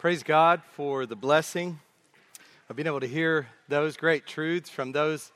[0.00, 1.78] Praise God for the blessing
[2.70, 5.30] of being able to hear those great truths from those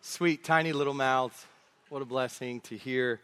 [0.00, 1.46] sweet, tiny little mouths.
[1.88, 3.20] What a blessing to hear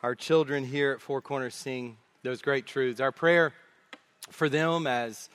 [0.00, 3.00] our children here at Four Corners sing those great truths.
[3.00, 3.52] Our prayer
[4.30, 5.28] for them as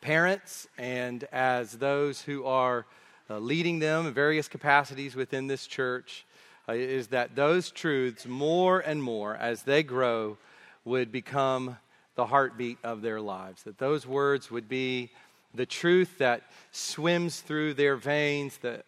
[0.00, 2.86] parents and as those who are
[3.28, 6.24] uh, leading them in various capacities within this church
[6.68, 10.38] uh, is that those truths, more and more as they grow,
[10.84, 11.76] would become
[12.14, 13.62] the heartbeat of their lives.
[13.62, 15.10] That those words would be
[15.54, 18.84] the truth that swims through their veins, that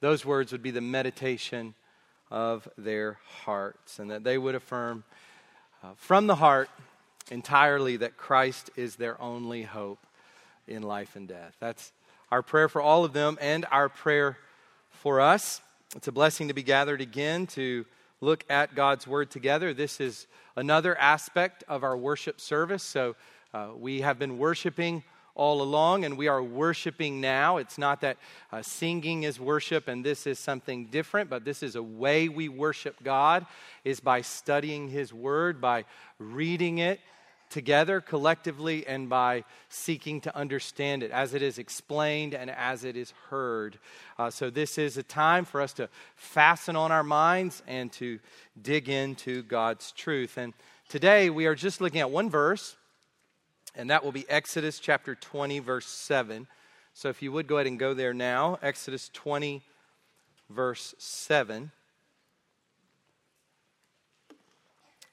[0.00, 1.74] those words would be the meditation
[2.30, 5.04] of their hearts, and that they would affirm
[5.82, 6.68] uh, from the heart
[7.30, 10.06] entirely that Christ is their only hope
[10.66, 11.56] in life and death.
[11.60, 11.92] That's
[12.30, 14.38] our prayer for all of them and our prayer
[14.90, 15.60] for us.
[15.96, 17.86] It's a blessing to be gathered again to
[18.20, 19.72] look at God's Word together.
[19.72, 22.82] This is another aspect of our worship service.
[22.82, 23.16] So
[23.54, 25.04] uh, we have been worshiping
[25.34, 27.58] all along, and we are worshiping now.
[27.58, 28.16] It's not that
[28.52, 32.48] uh, singing is worship and this is something different, but this is a way we
[32.48, 33.46] worship God,
[33.84, 35.84] is by studying His Word, by
[36.18, 36.98] reading it
[37.50, 42.96] together collectively and by seeking to understand it as it is explained and as it
[42.96, 43.78] is heard.
[44.18, 48.18] Uh, so, this is a time for us to fasten on our minds and to
[48.60, 50.36] dig into God's truth.
[50.36, 50.54] And
[50.88, 52.76] today we are just looking at one verse,
[53.74, 56.46] and that will be Exodus chapter 20, verse 7.
[56.94, 59.62] So, if you would go ahead and go there now, Exodus 20,
[60.50, 61.70] verse 7.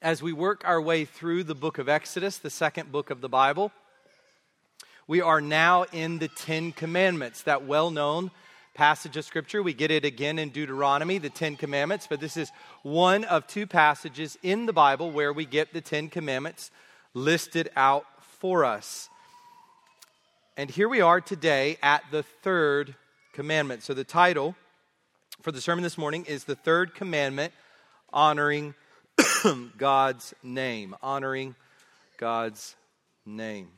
[0.06, 3.28] As we work our way through the book of Exodus, the second book of the
[3.28, 3.72] Bible,
[5.08, 8.30] we are now in the Ten Commandments, that well known
[8.72, 9.64] passage of Scripture.
[9.64, 12.52] We get it again in Deuteronomy, the Ten Commandments, but this is
[12.84, 16.70] one of two passages in the Bible where we get the Ten Commandments
[17.12, 19.08] listed out for us.
[20.56, 22.94] And here we are today at the third
[23.32, 23.82] commandment.
[23.82, 24.54] So the title
[25.42, 27.52] for the sermon this morning is The Third Commandment
[28.12, 28.76] Honoring
[29.78, 31.54] God's name, honoring
[32.16, 32.76] God's
[33.24, 33.68] name.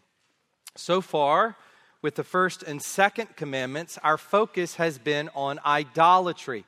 [0.76, 1.56] So far,
[2.02, 6.64] with the first and second commandments, our focus has been on idolatry.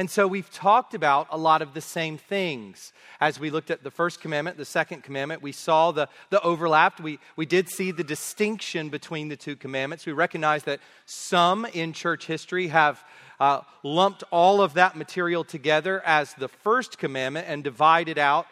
[0.00, 2.94] And so we've talked about a lot of the same things.
[3.20, 7.00] As we looked at the first commandment, the second commandment, we saw the, the overlap.
[7.00, 10.06] We, we did see the distinction between the two commandments.
[10.06, 13.04] We recognize that some in church history have
[13.38, 18.46] uh, lumped all of that material together as the first commandment and divided out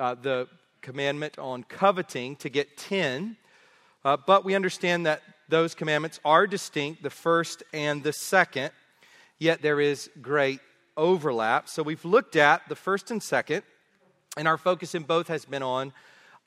[0.00, 0.48] uh, the
[0.80, 3.36] commandment on coveting to get 10.
[4.04, 8.72] Uh, but we understand that those commandments are distinct, the first and the second,
[9.38, 10.58] yet there is great
[10.96, 11.68] overlap.
[11.68, 13.62] So we've looked at the first and second,
[14.36, 15.92] and our focus in both has been on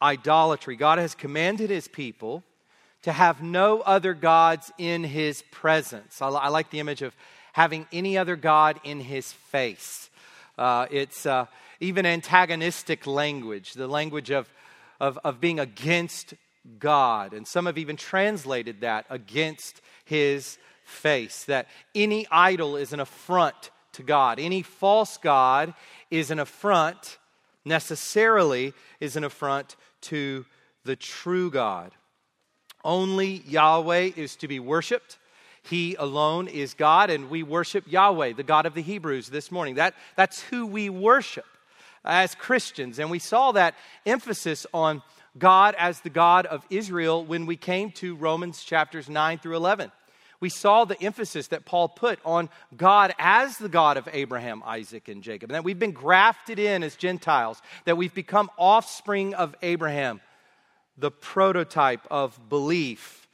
[0.02, 0.76] idolatry.
[0.76, 2.44] God has commanded his people
[3.04, 6.22] to have no other gods in his presence.
[6.22, 7.16] I, I like the image of
[7.54, 10.10] having any other God in his face.
[10.58, 11.46] Uh, it's uh,
[11.80, 14.52] even antagonistic language, the language of,
[15.00, 16.34] of, of being against
[16.80, 17.34] God.
[17.34, 23.70] And some have even translated that against his face, that any idol is an affront
[23.96, 24.40] to God.
[24.40, 25.74] Any false God
[26.10, 27.18] is an affront,
[27.64, 30.46] necessarily is an affront to
[30.84, 31.92] the true God.
[32.84, 35.18] Only Yahweh is to be worshiped.
[35.64, 39.76] He alone is God, and we worship Yahweh, the God of the Hebrews, this morning.
[39.76, 41.46] That, that's who we worship
[42.04, 43.00] as Christians.
[43.00, 43.74] And we saw that
[44.06, 45.02] emphasis on
[45.38, 49.92] God as the God of Israel when we came to Romans chapters 9 through 11.
[50.40, 55.08] We saw the emphasis that Paul put on God as the God of Abraham, Isaac,
[55.08, 59.56] and Jacob, and that we've been grafted in as Gentiles, that we've become offspring of
[59.62, 60.22] Abraham,
[60.98, 63.26] the prototype of belief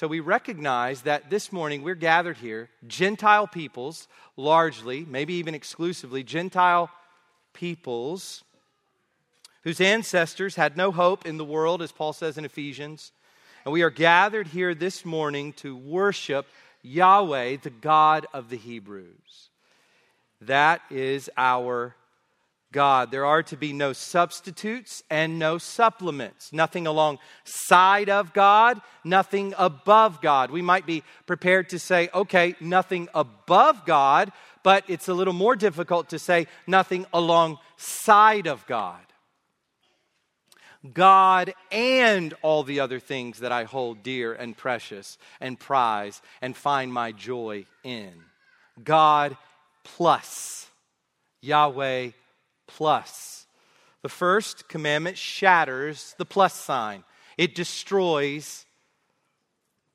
[0.00, 6.22] so we recognize that this morning we're gathered here, Gentile peoples, largely, maybe even exclusively,
[6.22, 6.90] Gentile
[7.52, 8.44] peoples
[9.62, 13.12] whose ancestors had no hope in the world, as Paul says in Ephesians.
[13.64, 16.46] And we are gathered here this morning to worship
[16.82, 19.50] Yahweh, the God of the Hebrews.
[20.40, 21.94] That is our
[22.72, 23.10] God.
[23.10, 26.54] There are to be no substitutes and no supplements.
[26.54, 30.50] Nothing alongside of God, nothing above God.
[30.50, 34.32] We might be prepared to say, okay, nothing above God,
[34.62, 39.00] but it's a little more difficult to say nothing alongside of God.
[40.94, 46.56] God and all the other things that I hold dear and precious and prize and
[46.56, 48.12] find my joy in.
[48.82, 49.36] God
[49.84, 50.68] plus
[51.42, 52.10] Yahweh
[52.66, 53.46] plus.
[54.02, 57.04] The first commandment shatters the plus sign,
[57.36, 58.64] it destroys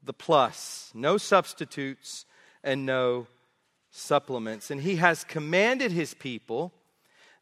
[0.03, 2.25] the plus, no substitutes,
[2.63, 3.25] and no
[3.89, 4.69] supplements.
[4.69, 6.71] And he has commanded his people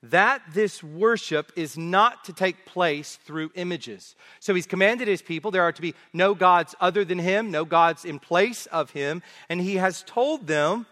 [0.03, 4.15] that this worship is not to take place through images.
[4.41, 7.63] So he's commanded his people there are to be no gods other than him, no
[7.63, 10.85] gods in place of him, and he has told them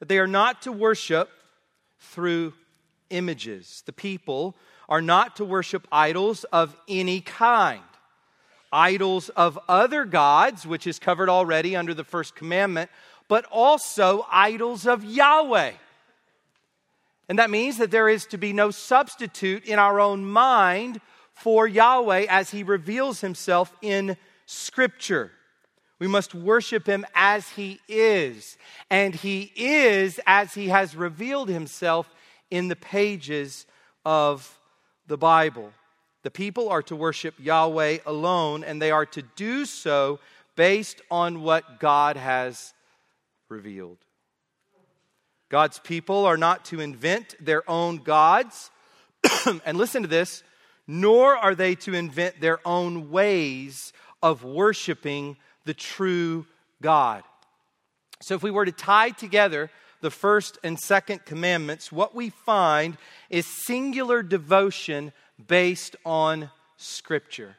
[0.00, 1.30] that they are not to worship
[2.00, 2.52] through
[3.10, 3.84] images.
[3.86, 4.56] The people
[4.88, 7.82] are not to worship idols of any kind.
[8.72, 12.90] Idols of other gods, which is covered already under the first commandment,
[13.28, 15.72] but also idols of Yahweh.
[17.28, 21.00] And that means that there is to be no substitute in our own mind
[21.32, 24.16] for Yahweh as he reveals himself in
[24.46, 25.30] Scripture.
[25.98, 28.56] We must worship him as he is.
[28.88, 32.08] And he is as he has revealed himself
[32.50, 33.66] in the pages
[34.04, 34.58] of
[35.06, 35.72] the Bible.
[36.22, 40.18] The people are to worship Yahweh alone, and they are to do so
[40.56, 42.74] based on what God has
[43.48, 43.98] revealed.
[45.48, 48.70] God's people are not to invent their own gods.
[49.64, 50.42] and listen to this
[50.88, 53.92] nor are they to invent their own ways
[54.22, 55.36] of worshiping
[55.66, 56.46] the true
[56.80, 57.22] God.
[58.22, 62.96] So, if we were to tie together the first and second commandments, what we find
[63.28, 65.12] is singular devotion
[65.46, 67.56] based on Scripture.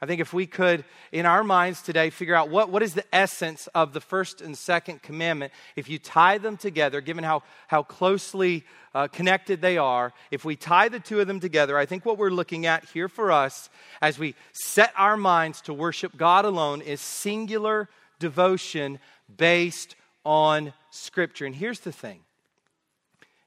[0.00, 3.14] I think if we could, in our minds today, figure out what, what is the
[3.14, 7.82] essence of the first and second commandment, if you tie them together, given how, how
[7.82, 8.64] closely
[8.94, 12.18] uh, connected they are, if we tie the two of them together, I think what
[12.18, 13.70] we're looking at here for us
[14.02, 17.88] as we set our minds to worship God alone is singular
[18.18, 18.98] devotion
[19.34, 19.96] based
[20.26, 21.46] on Scripture.
[21.46, 22.20] And here's the thing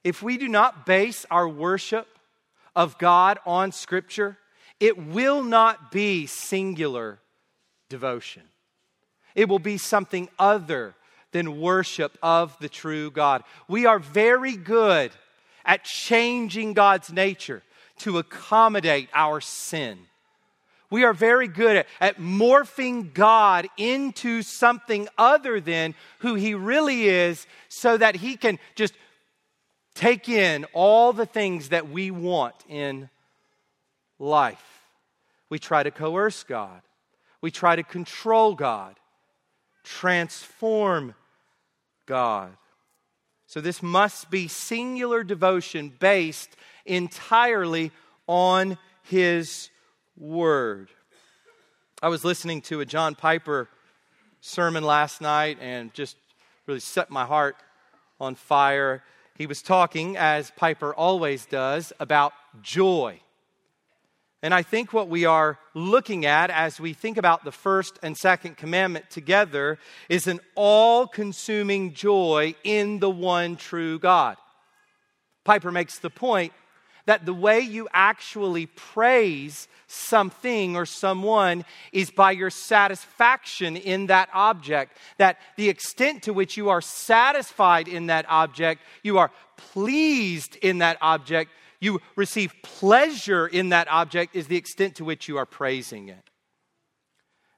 [0.02, 2.08] if we do not base our worship
[2.74, 4.38] of God on Scripture,
[4.80, 7.18] it will not be singular
[7.90, 8.42] devotion.
[9.34, 10.94] It will be something other
[11.32, 13.44] than worship of the true God.
[13.68, 15.12] We are very good
[15.64, 17.62] at changing God's nature
[17.98, 19.98] to accommodate our sin.
[20.90, 27.08] We are very good at, at, morphing God into something other than who He really
[27.08, 28.94] is so that He can just
[29.94, 33.08] take in all the things that we want in
[34.18, 34.69] life.
[35.50, 36.80] We try to coerce God,
[37.42, 38.96] we try to control God,
[39.84, 41.14] transform
[42.06, 42.52] God.
[43.46, 46.54] So, this must be singular devotion based
[46.86, 47.90] entirely
[48.28, 49.70] on His
[50.16, 50.88] Word.
[52.00, 53.68] I was listening to a John Piper
[54.40, 56.16] sermon last night and just
[56.66, 57.56] really set my heart
[58.20, 59.02] on fire.
[59.36, 62.32] He was talking, as Piper always does, about
[62.62, 63.20] joy.
[64.42, 68.16] And I think what we are looking at as we think about the first and
[68.16, 69.78] second commandment together
[70.08, 74.38] is an all consuming joy in the one true God.
[75.44, 76.52] Piper makes the point
[77.06, 84.28] that the way you actually praise something or someone is by your satisfaction in that
[84.32, 84.96] object.
[85.18, 90.78] That the extent to which you are satisfied in that object, you are pleased in
[90.78, 95.46] that object, you receive pleasure in that object is the extent to which you are
[95.46, 96.30] praising it.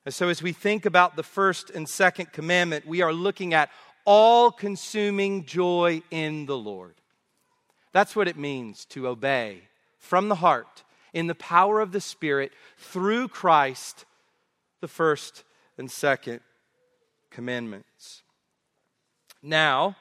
[0.05, 3.71] And so, as we think about the first and second commandment, we are looking at
[4.05, 6.95] all consuming joy in the Lord.
[7.93, 9.62] That's what it means to obey
[9.99, 14.05] from the heart in the power of the Spirit through Christ,
[14.81, 15.45] the first
[15.79, 16.41] and second
[17.31, 18.23] commandments.
[19.43, 19.97] Now,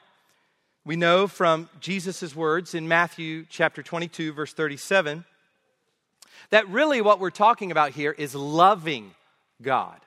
[0.84, 5.24] we know from Jesus' words in Matthew chapter 22, verse 37,
[6.50, 9.14] that really what we're talking about here is loving
[9.60, 10.00] God.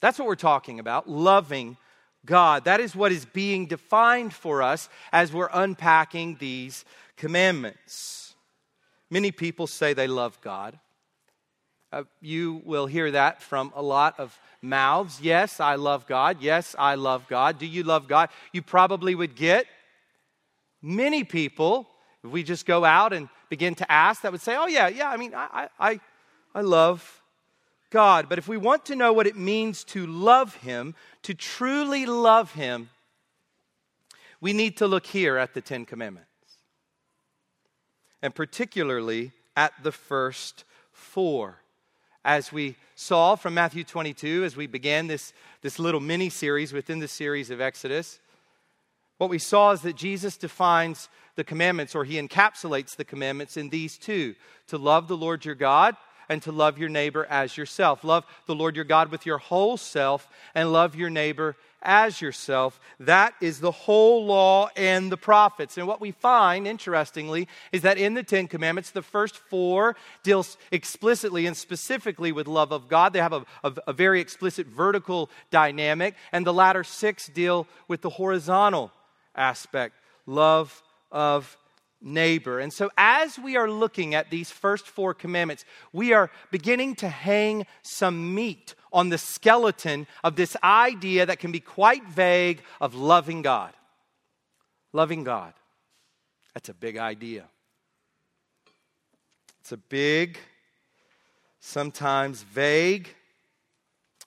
[0.00, 1.76] That's what we're talking about, loving
[2.24, 2.64] God.
[2.64, 6.86] That is what is being defined for us as we're unpacking these
[7.16, 8.34] commandments.
[9.10, 10.78] Many people say they love God.
[11.92, 15.20] Uh, you will hear that from a lot of mouths.
[15.20, 16.38] Yes, I love God.
[16.40, 17.58] Yes, I love God.
[17.58, 18.30] Do you love God?
[18.50, 19.66] You probably would get
[20.82, 21.88] many people,
[22.22, 25.08] if we just go out and begin to ask, that would say, oh, yeah, yeah,
[25.08, 26.00] I mean, I, I,
[26.54, 27.22] I love
[27.90, 28.28] God.
[28.28, 32.52] But if we want to know what it means to love Him, to truly love
[32.52, 32.90] Him,
[34.40, 36.28] we need to look here at the Ten Commandments.
[38.20, 41.58] And particularly at the first four.
[42.24, 47.00] As we saw from Matthew 22, as we began this, this little mini series within
[47.00, 48.20] the series of Exodus,
[49.22, 53.68] what we saw is that Jesus defines the commandments, or he encapsulates the commandments in
[53.68, 54.34] these two
[54.66, 55.96] to love the Lord your God
[56.28, 58.02] and to love your neighbor as yourself.
[58.02, 62.80] Love the Lord your God with your whole self and love your neighbor as yourself.
[62.98, 65.78] That is the whole law and the prophets.
[65.78, 70.44] And what we find, interestingly, is that in the Ten Commandments, the first four deal
[70.72, 73.12] explicitly and specifically with love of God.
[73.12, 78.00] They have a, a, a very explicit vertical dynamic, and the latter six deal with
[78.00, 78.90] the horizontal
[79.34, 79.94] aspect
[80.26, 81.56] love of
[82.00, 82.58] neighbor.
[82.58, 87.08] And so, as we are looking at these first four commandments, we are beginning to
[87.08, 92.94] hang some meat on the skeleton of this idea that can be quite vague of
[92.94, 93.72] loving God.
[94.92, 95.54] Loving God.
[96.54, 97.44] That's a big idea.
[99.60, 100.38] It's a big,
[101.60, 103.08] sometimes vague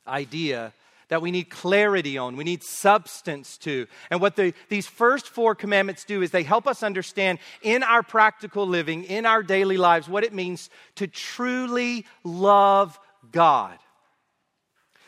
[0.08, 0.74] idea
[1.08, 3.88] that we need clarity on, we need substance to.
[4.10, 8.04] And what the, these first four commandments do is they help us understand in our
[8.04, 13.00] practical living, in our daily lives, what it means to truly love
[13.32, 13.78] God.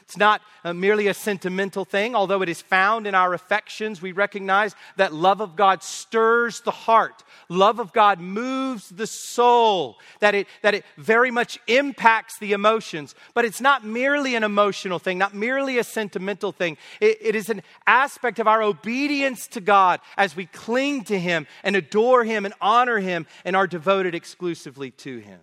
[0.07, 4.01] It's not uh, merely a sentimental thing, although it is found in our affections.
[4.01, 7.25] We recognize that love of God stirs the heart.
[7.49, 13.15] Love of God moves the soul, that it, that it very much impacts the emotions.
[13.33, 16.77] But it's not merely an emotional thing, not merely a sentimental thing.
[17.01, 21.47] it, it is an aspect of our obedience to God as we cling to Him
[21.65, 25.41] and adore Him and honor Him and are devoted exclusively to Him.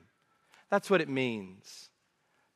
[0.71, 1.91] That's what it means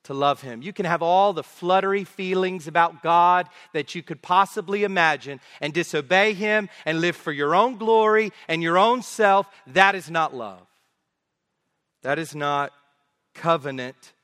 [0.08, 0.62] to love Him.
[0.62, 5.74] You can have all the fluttery feelings about God that you could possibly imagine and
[5.74, 9.46] disobey Him and live for your own glory and your own self.
[9.66, 10.66] That is not love.
[12.00, 12.72] That is not
[13.34, 14.14] covenant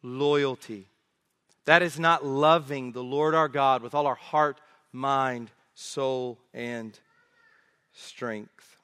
[0.00, 0.86] loyalty.
[1.64, 4.60] That is not loving the Lord our God with all our heart,
[4.92, 6.96] mind, soul, and
[7.92, 8.76] strength.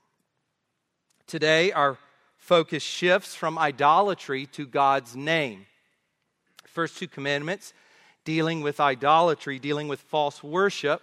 [1.28, 1.98] Today, our
[2.36, 5.66] focus shifts from idolatry to God's name
[6.78, 7.72] first two commandments
[8.22, 11.02] dealing with idolatry, dealing with false worship.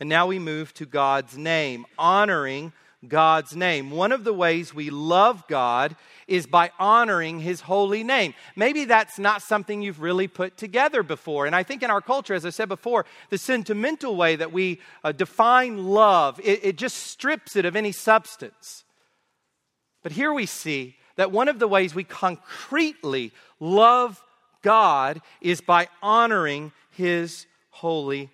[0.00, 2.72] And now we move to God's name, honoring
[3.06, 3.90] God's name.
[3.90, 5.94] One of the ways we love God
[6.26, 8.32] is by honoring his holy name.
[8.56, 11.44] Maybe that's not something you've really put together before.
[11.44, 14.80] And I think in our culture, as I said before, the sentimental way that we
[15.04, 18.84] uh, define love, it, it just strips it of any substance.
[20.02, 24.22] But here we see that one of the ways we concretely love
[24.62, 28.30] God is by honoring his holy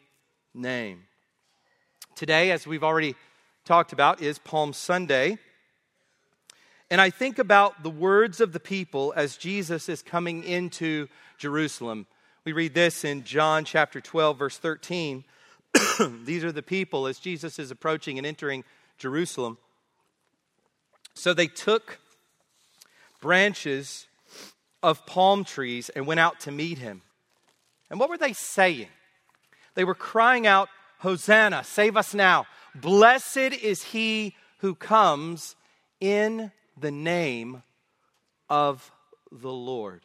[0.54, 1.04] name.
[2.14, 3.14] Today, as we've already
[3.64, 5.38] talked about, is Palm Sunday.
[6.90, 12.06] And I think about the words of the people as Jesus is coming into Jerusalem.
[12.44, 15.24] We read this in John chapter 12, verse 13.
[16.24, 18.64] These are the people as Jesus is approaching and entering
[18.98, 19.58] Jerusalem.
[21.14, 21.98] So they took
[23.20, 24.06] branches
[24.86, 27.02] of palm trees and went out to meet him.
[27.90, 28.86] And what were they saying?
[29.74, 32.46] They were crying out, Hosanna, save us now.
[32.72, 35.56] Blessed is he who comes
[36.00, 37.64] in the name
[38.48, 38.92] of
[39.32, 40.02] the Lord.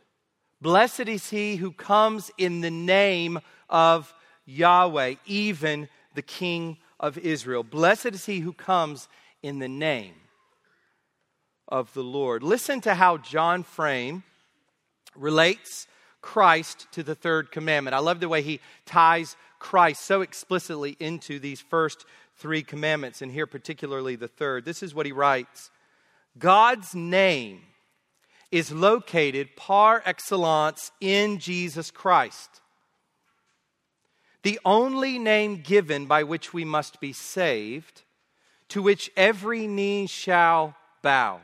[0.59, 4.11] Blessed is he who comes in the name of
[4.47, 7.61] Yahweh, even the King of Israel.
[7.61, 9.07] Blessed is he who comes
[9.43, 10.15] in the name
[11.67, 12.41] of the Lord.
[12.41, 14.23] Listen to how John Frame
[15.15, 15.87] relates
[16.21, 17.95] Christ to the third commandment.
[17.95, 22.05] I love the way he ties Christ so explicitly into these first
[22.37, 24.65] three commandments, and here particularly the third.
[24.65, 25.71] This is what he writes
[26.37, 27.61] God's name
[28.51, 32.61] is located par excellence in Jesus Christ.
[34.43, 38.01] The only name given by which we must be saved,
[38.69, 41.41] to which every knee shall bow.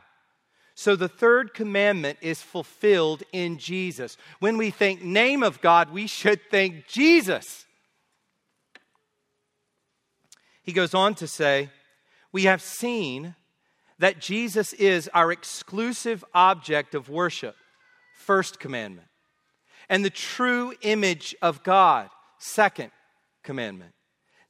[0.79, 4.15] So the third commandment is fulfilled in Jesus.
[4.39, 7.65] When we think name of God, we should think Jesus.
[10.61, 11.71] He goes on to say,
[12.31, 13.33] We have seen
[13.97, 17.55] that Jesus is our exclusive object of worship,
[18.15, 19.07] first commandment,
[19.89, 22.91] and the true image of God, second
[23.41, 23.93] commandment.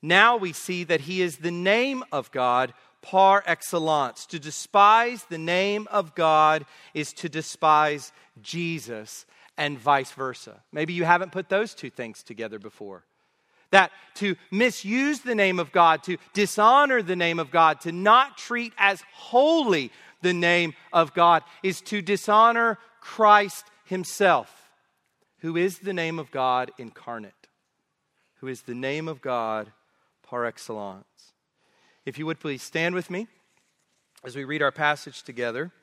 [0.02, 4.26] Now we see that he is the name of God par excellence.
[4.28, 8.12] To despise the name of God is to despise
[8.42, 9.26] Jesus,
[9.58, 10.62] and vice versa.
[10.72, 13.04] Maybe you haven't put those two things together before.
[13.72, 18.38] That to misuse the name of God, to dishonor the name of God, to not
[18.38, 24.70] treat as holy the name of God, is to dishonor Christ Himself,
[25.40, 27.34] who is the name of God incarnate,
[28.36, 29.72] who is the name of God
[30.24, 31.34] par excellence.
[32.08, 33.28] If you would please stand with me
[34.24, 35.74] as we read our passage together.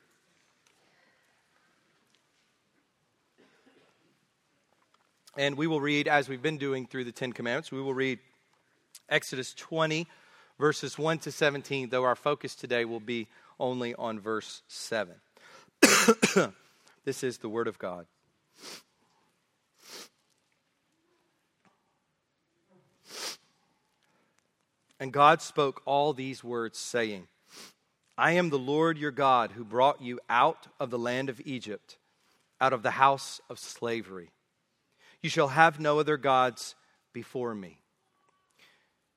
[5.37, 8.17] And we will read, as we've been doing through the Ten Commandments, we will read
[9.07, 10.07] Exodus 20,
[10.57, 13.27] verses 1 to 17, though our focus today will be
[13.59, 15.13] only on verse 7.
[17.05, 18.07] this is the Word of God.
[24.99, 27.27] And God spoke all these words, saying,
[28.17, 31.97] I am the Lord your God who brought you out of the land of Egypt,
[32.61, 34.31] out of the house of slavery.
[35.21, 36.75] You shall have no other gods
[37.11, 37.79] before me.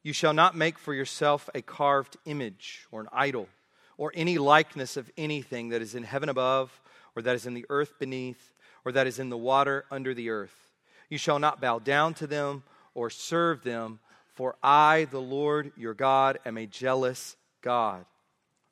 [0.02, 3.48] You shall not make for yourself a carved image or an idol
[3.96, 6.80] or any likeness of anything that is in heaven above
[7.14, 8.54] or that is in the earth beneath
[8.84, 10.72] or that is in the water under the earth.
[11.08, 12.62] You shall not bow down to them
[12.94, 14.00] or serve them,
[14.38, 18.04] for I, the Lord your God, am a jealous God,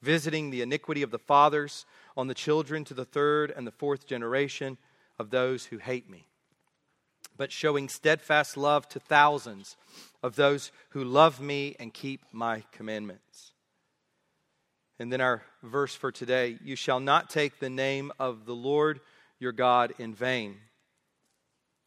[0.00, 4.06] visiting the iniquity of the fathers on the children to the third and the fourth
[4.06, 4.78] generation
[5.18, 6.28] of those who hate me
[7.36, 9.76] but showing steadfast love to thousands
[10.22, 13.52] of those who love me and keep my commandments.
[15.00, 19.00] And then our verse for today you shall not take the name of the Lord
[19.40, 20.56] your God in vain,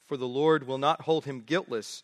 [0.06, 2.04] for the Lord will not hold him guiltless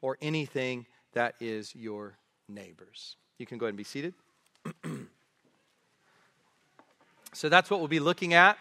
[0.00, 2.16] or anything that is your
[2.48, 3.16] neighbor's.
[3.38, 4.14] You can go ahead and be seated.
[7.32, 8.58] so that's what we'll be looking at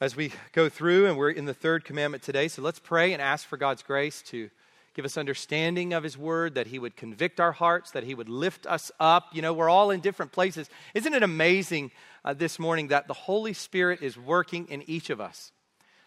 [0.00, 2.48] as we go through, and we're in the third commandment today.
[2.48, 4.48] So let's pray and ask for God's grace to
[4.94, 8.28] give us understanding of His Word, that He would convict our hearts, that He would
[8.28, 9.26] lift us up.
[9.32, 10.70] You know, we're all in different places.
[10.94, 11.90] Isn't it amazing
[12.24, 15.52] uh, this morning that the Holy Spirit is working in each of us?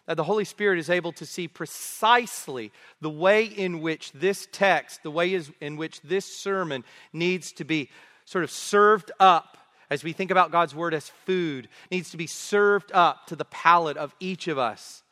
[0.06, 5.02] That the Holy Spirit is able to see precisely the way in which this text,
[5.02, 7.88] the way in which this sermon needs to be
[8.24, 9.58] sort of served up
[9.90, 13.44] as we think about God's word as food, needs to be served up to the
[13.44, 15.02] palate of each of us,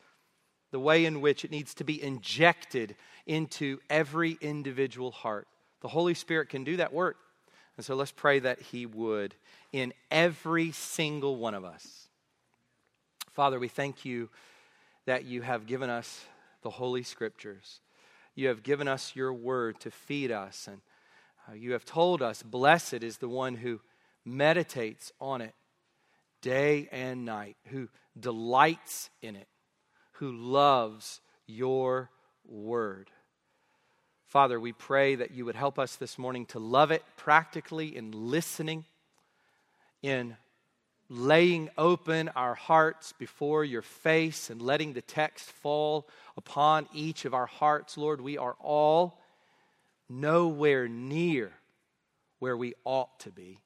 [0.70, 5.46] the way in which it needs to be injected into every individual heart.
[5.83, 7.18] The Holy Spirit can do that work.
[7.76, 9.35] And so let's pray that He would
[9.70, 12.09] in every single one of us.
[13.33, 14.31] Father, we thank you
[15.07, 16.25] that you have given us
[16.63, 17.81] the Holy Scriptures.
[18.35, 20.69] You have given us your word to feed us.
[20.71, 20.81] And
[21.49, 23.81] uh, you have told us, Blessed is the one who
[24.25, 25.55] meditates on it
[26.41, 29.49] day and night, who delights in it,
[30.13, 32.11] who loves your
[32.47, 33.11] word.
[34.27, 38.13] Father, we pray that you would help us this morning to love it practically in
[38.13, 38.85] listening,
[40.03, 40.37] in
[41.11, 47.35] laying open our hearts before your face and letting the text fall upon each of
[47.35, 47.99] our hearts.
[47.99, 49.20] Lord, we are all
[50.09, 51.53] nowhere near
[52.38, 53.59] where we ought to be.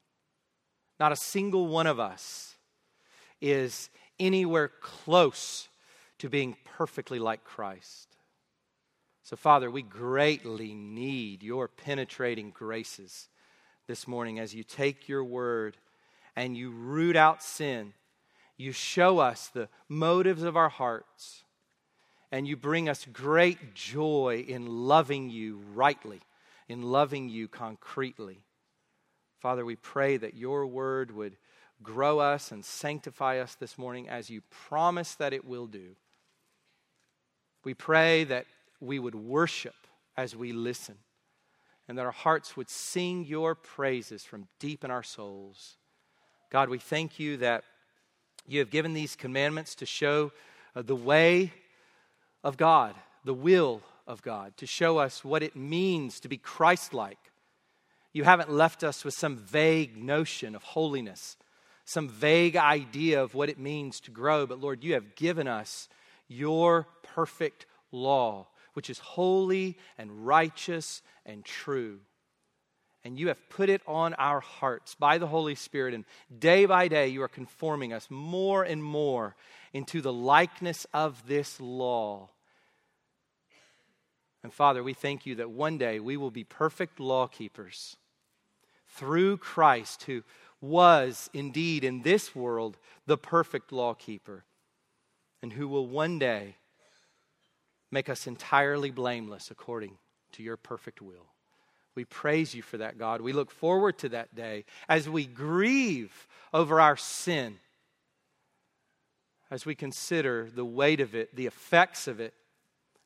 [0.99, 2.55] Not a single one of us
[3.43, 5.69] is anywhere close
[6.19, 8.17] to being perfectly like Christ.
[9.23, 13.29] So, Father, we greatly need your penetrating graces
[13.87, 15.77] this morning as you take your word
[16.37, 17.93] and you root out sin.
[18.57, 21.45] You show us the motives of our hearts,
[22.31, 26.21] and you bring us great joy in loving you rightly,
[26.69, 28.45] in loving you concretely.
[29.41, 31.37] Father, we pray that your word would
[31.83, 35.97] grow us and sanctify us this morning as you promise that it will do.
[37.65, 38.47] We pray that
[38.81, 39.75] we would worship
[40.17, 40.97] as we listen
[41.89, 45.77] and that our hearts would sing your praises from deep in our souls.
[46.55, 47.65] God, we thank you that
[48.47, 50.31] you have given these commandments to show
[50.77, 51.53] uh, the way
[52.45, 56.95] of God, the will of God, to show us what it means to be Christ
[56.95, 57.19] like
[58.13, 61.37] you haven't left us with some vague notion of holiness,
[61.87, 65.89] some vague idea of what it means to grow, but Lord, you have given us
[66.29, 71.99] your perfect law, which is holy and righteous and true.
[73.05, 75.93] And you have put it on our hearts by the Holy Spirit.
[75.93, 76.05] And
[76.39, 79.37] day by day, you are conforming us more and more
[79.75, 82.31] into the likeness of this law.
[84.43, 87.97] And Father, we thank you that one day we will be perfect law keepers
[88.89, 90.23] through Christ, who
[90.61, 94.45] was indeed in this world the perfect law keeper,
[95.43, 96.57] and who will one day
[97.91, 99.99] make us entirely blameless according
[100.33, 101.34] to your perfect will.
[101.95, 103.21] We praise you for that, God.
[103.21, 107.57] We look forward to that day as we grieve over our sin,
[109.51, 112.35] as we consider the weight of it, the effects of it,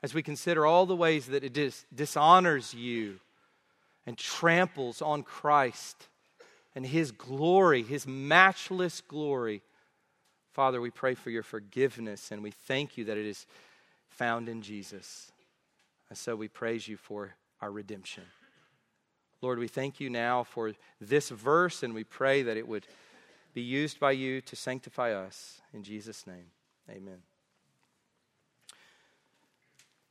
[0.02, 3.18] as we consider all the ways that it dis- dishonors you
[4.06, 6.08] and tramples on Christ
[6.74, 9.62] and his glory, his matchless glory.
[10.52, 13.46] Father, we pray for your forgiveness and we thank you that it is
[14.08, 15.30] found in Jesus.
[16.08, 18.24] And so we praise you for our redemption.
[19.40, 22.86] Lord, we thank you now for this verse and we pray that it would
[23.54, 25.60] be used by you to sanctify us.
[25.72, 26.46] In Jesus' name,
[26.90, 27.22] amen.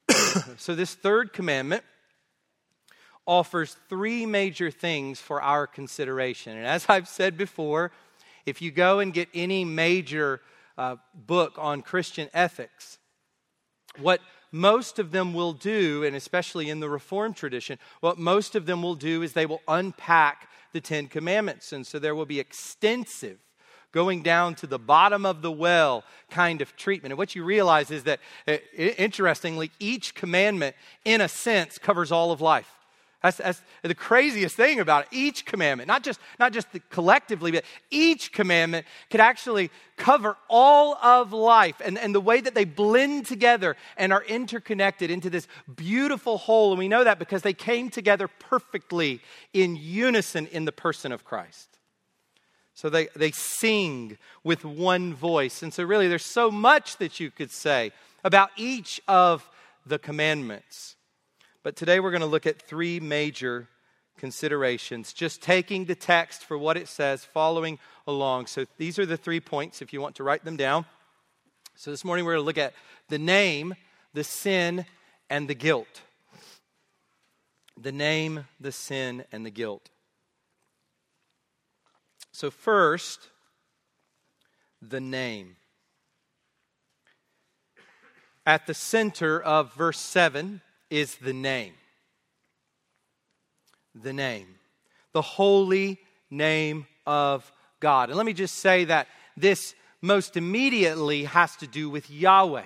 [0.57, 1.83] so, this third commandment
[3.25, 6.55] offers three major things for our consideration.
[6.55, 7.91] And as I've said before,
[8.45, 10.39] if you go and get any major
[10.77, 12.97] uh, book on Christian ethics,
[13.99, 18.65] what most of them will do, and especially in the Reformed tradition, what most of
[18.65, 21.73] them will do is they will unpack the Ten Commandments.
[21.73, 23.39] And so there will be extensive
[23.91, 27.11] going down to the bottom of the well kind of treatment.
[27.11, 32.31] And what you realize is that, uh, interestingly, each commandment, in a sense, covers all
[32.31, 32.76] of life.
[33.27, 35.09] That's, that's, the craziest thing about it.
[35.11, 41.33] Each commandment, not just, not just collectively, but each commandment could actually cover all of
[41.33, 46.37] life and, and the way that they blend together and are interconnected into this beautiful
[46.37, 46.71] whole.
[46.71, 49.21] And we know that because they came together perfectly
[49.53, 51.77] in unison in the person of Christ.
[52.73, 55.63] So they, they sing with one voice.
[55.63, 57.91] And so, really, there's so much that you could say
[58.23, 59.49] about each of
[59.85, 60.96] the commandments.
[61.67, 63.67] But today we're going to look at three major
[64.17, 67.77] considerations, just taking the text for what it says, following
[68.07, 68.45] along.
[68.45, 70.85] So these are the three points if you want to write them down.
[71.75, 72.73] So this morning we're going to look at
[73.09, 73.75] the name,
[74.13, 74.85] the sin,
[75.29, 76.03] and the guilt.
[77.77, 79.89] The name, the sin, and the guilt.
[82.31, 83.27] So, first,
[84.81, 85.57] the name.
[88.45, 91.73] At the center of verse 7 is the name.
[93.95, 94.47] The name.
[95.13, 98.09] The holy name of God.
[98.09, 102.65] And let me just say that this most immediately has to do with Yahweh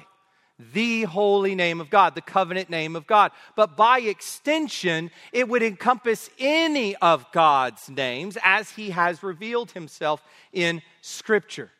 [0.73, 3.31] the holy name of God, the covenant name of God.
[3.55, 10.23] But by extension, it would encompass any of God's names as he has revealed himself
[10.53, 11.71] in Scripture.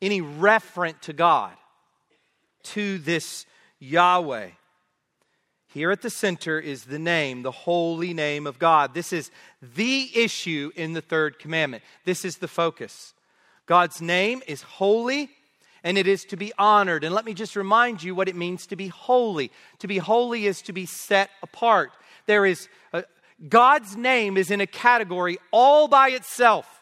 [0.00, 1.52] Any referent to God,
[2.64, 3.46] to this
[3.78, 4.50] Yahweh.
[5.72, 8.94] Here at the center is the name, the holy name of God.
[8.94, 11.82] This is the issue in the third commandment.
[12.04, 13.12] This is the focus.
[13.66, 15.28] God's name is holy
[15.84, 17.04] and it is to be honored.
[17.04, 19.52] And let me just remind you what it means to be holy.
[19.80, 21.92] To be holy is to be set apart.
[22.26, 23.04] There is a,
[23.48, 26.77] God's name is in a category all by itself.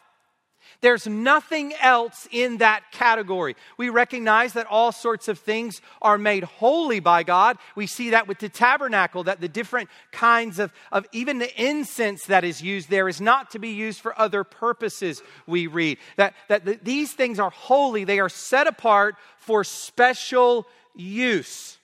[0.81, 3.55] There's nothing else in that category.
[3.77, 7.57] We recognize that all sorts of things are made holy by God.
[7.75, 12.25] We see that with the tabernacle, that the different kinds of, of even the incense
[12.25, 15.97] that is used there is not to be used for other purposes, we read.
[16.15, 21.77] That, that the, these things are holy, they are set apart for special use.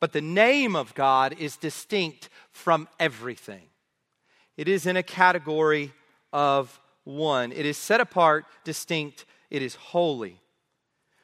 [0.00, 3.68] But the name of God is distinct from everything.
[4.56, 5.92] It is in a category
[6.34, 7.52] of one.
[7.52, 10.40] It is set apart, distinct, it is holy.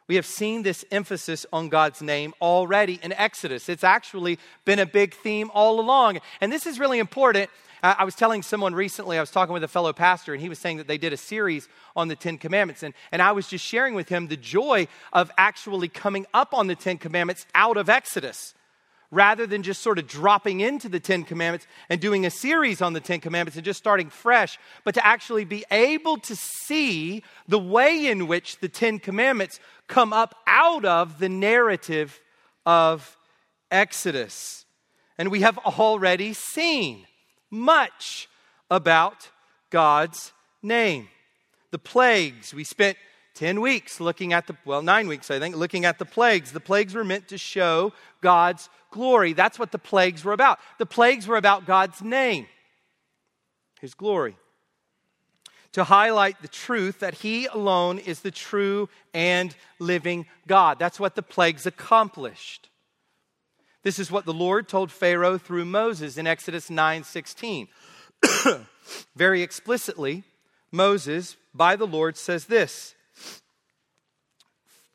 [0.09, 3.69] We have seen this emphasis on God's name already in Exodus.
[3.69, 6.21] It's actually been a big theme all along.
[6.41, 7.51] And this is really important.
[7.83, 10.59] I was telling someone recently, I was talking with a fellow pastor, and he was
[10.59, 12.83] saying that they did a series on the Ten Commandments.
[12.83, 16.67] And, and I was just sharing with him the joy of actually coming up on
[16.67, 18.55] the Ten Commandments out of Exodus
[19.11, 22.93] rather than just sort of dropping into the Ten Commandments and doing a series on
[22.93, 27.59] the Ten Commandments and just starting fresh, but to actually be able to see the
[27.59, 32.21] way in which the Ten Commandments come up out of the narrative
[32.65, 33.17] of
[33.71, 34.65] Exodus.
[35.19, 37.07] And we have already seen
[37.51, 38.29] much
[38.71, 39.29] about
[39.71, 41.09] God's name.
[41.73, 42.97] The plagues, we spent
[43.35, 46.53] 10 weeks looking at the, well, nine weeks, I think, looking at the plagues.
[46.53, 49.33] The plagues were meant to show God's glory.
[49.33, 50.59] That's what the plagues were about.
[50.79, 52.47] The plagues were about God's name,
[53.81, 54.37] His glory.
[55.73, 60.79] To highlight the truth that He alone is the true and living God.
[60.79, 62.69] That's what the plagues accomplished.
[63.83, 67.69] This is what the Lord told Pharaoh through Moses in Exodus 9 16.
[69.17, 70.25] Very explicitly,
[70.71, 72.95] Moses, by the Lord, says this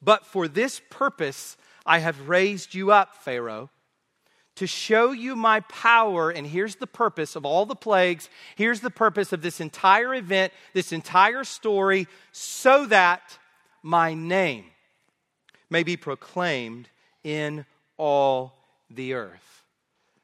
[0.02, 3.70] But for this purpose I have raised you up, Pharaoh,
[4.56, 6.30] to show you my power.
[6.30, 8.30] And here's the purpose of all the plagues.
[8.56, 13.38] Here's the purpose of this entire event, this entire story, so that
[13.84, 14.66] my name
[15.70, 16.90] may be proclaimed
[17.24, 17.66] in
[17.98, 18.54] all
[18.90, 19.56] the earth.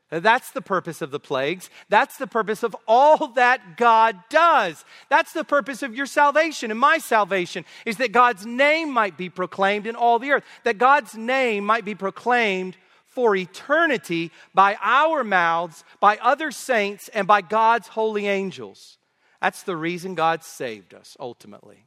[0.09, 1.69] That's the purpose of the plagues.
[1.87, 4.83] That's the purpose of all that God does.
[5.09, 9.29] That's the purpose of your salvation and my salvation is that God's name might be
[9.29, 12.75] proclaimed in all the earth, that God's name might be proclaimed
[13.11, 18.97] for eternity by our mouths, by other saints, and by God's holy angels.
[19.41, 21.85] That's the reason God saved us ultimately.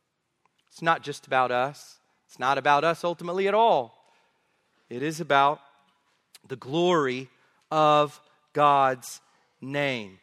[0.68, 4.04] It's not just about us, it's not about us ultimately at all.
[4.90, 5.60] It is about
[6.46, 7.30] the glory
[7.70, 8.20] of
[8.52, 9.20] God's
[9.62, 10.18] name.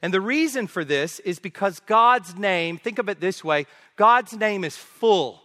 [0.00, 4.32] And the reason for this is because God's name, think of it this way God's
[4.32, 5.42] name is full,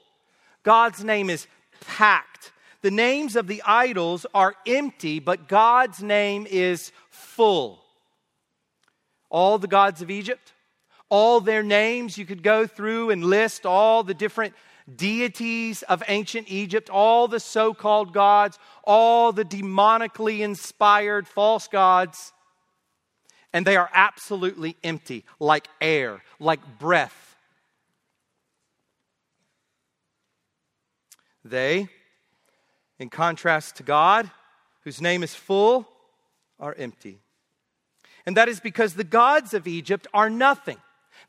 [0.63, 1.47] God's name is
[1.81, 2.51] packed.
[2.81, 7.83] The names of the idols are empty, but God's name is full.
[9.29, 10.53] All the gods of Egypt,
[11.09, 14.53] all their names, you could go through and list all the different
[14.95, 22.33] deities of ancient Egypt, all the so called gods, all the demonically inspired false gods,
[23.53, 27.35] and they are absolutely empty, like air, like breath.
[31.43, 31.89] They,
[32.99, 34.29] in contrast to God,
[34.83, 35.87] whose name is full,
[36.59, 37.19] are empty.
[38.25, 40.77] And that is because the gods of Egypt are nothing.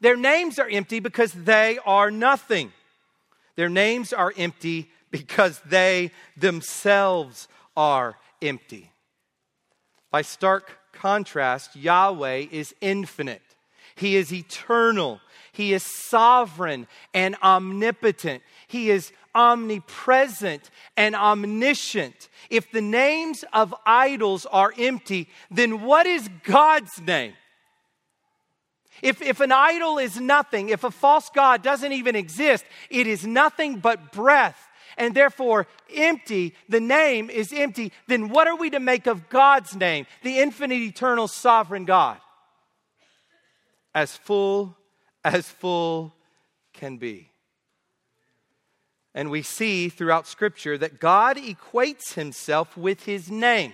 [0.00, 2.72] Their names are empty because they are nothing.
[3.56, 8.90] Their names are empty because they themselves are empty.
[10.10, 13.42] By stark contrast, Yahweh is infinite,
[13.94, 15.20] He is eternal,
[15.52, 22.28] He is sovereign and omnipotent, He is omnipresent and omniscient.
[22.48, 27.34] If the names of idols are empty, then what is God's name?
[29.02, 33.26] If, if an idol is nothing, if a false God doesn't even exist, it is
[33.26, 38.80] nothing but breath and therefore empty, the name is empty, then what are we to
[38.80, 42.18] make of God's name, the infinite, eternal, sovereign God?
[43.94, 44.76] As full
[45.24, 46.14] as full
[46.72, 47.30] can be.
[49.14, 53.72] And we see throughout Scripture that God equates himself with his name.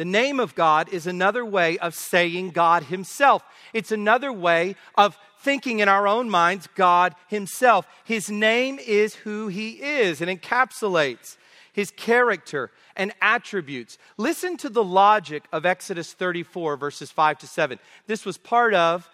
[0.00, 3.42] The name of God is another way of saying God Himself.
[3.74, 7.86] It's another way of thinking in our own minds God Himself.
[8.06, 11.36] His name is who He is and encapsulates
[11.80, 13.96] His character and attributes.
[14.18, 17.78] Listen to the logic of Exodus 34, verses 5 to 7.
[18.06, 19.08] This was part of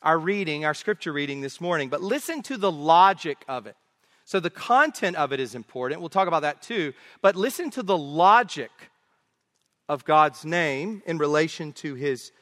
[0.00, 3.76] our reading, our scripture reading this morning, but listen to the logic of it.
[4.24, 6.00] So, the content of it is important.
[6.00, 6.94] We'll talk about that too.
[7.20, 8.70] But listen to the logic
[9.86, 12.32] of God's name in relation to his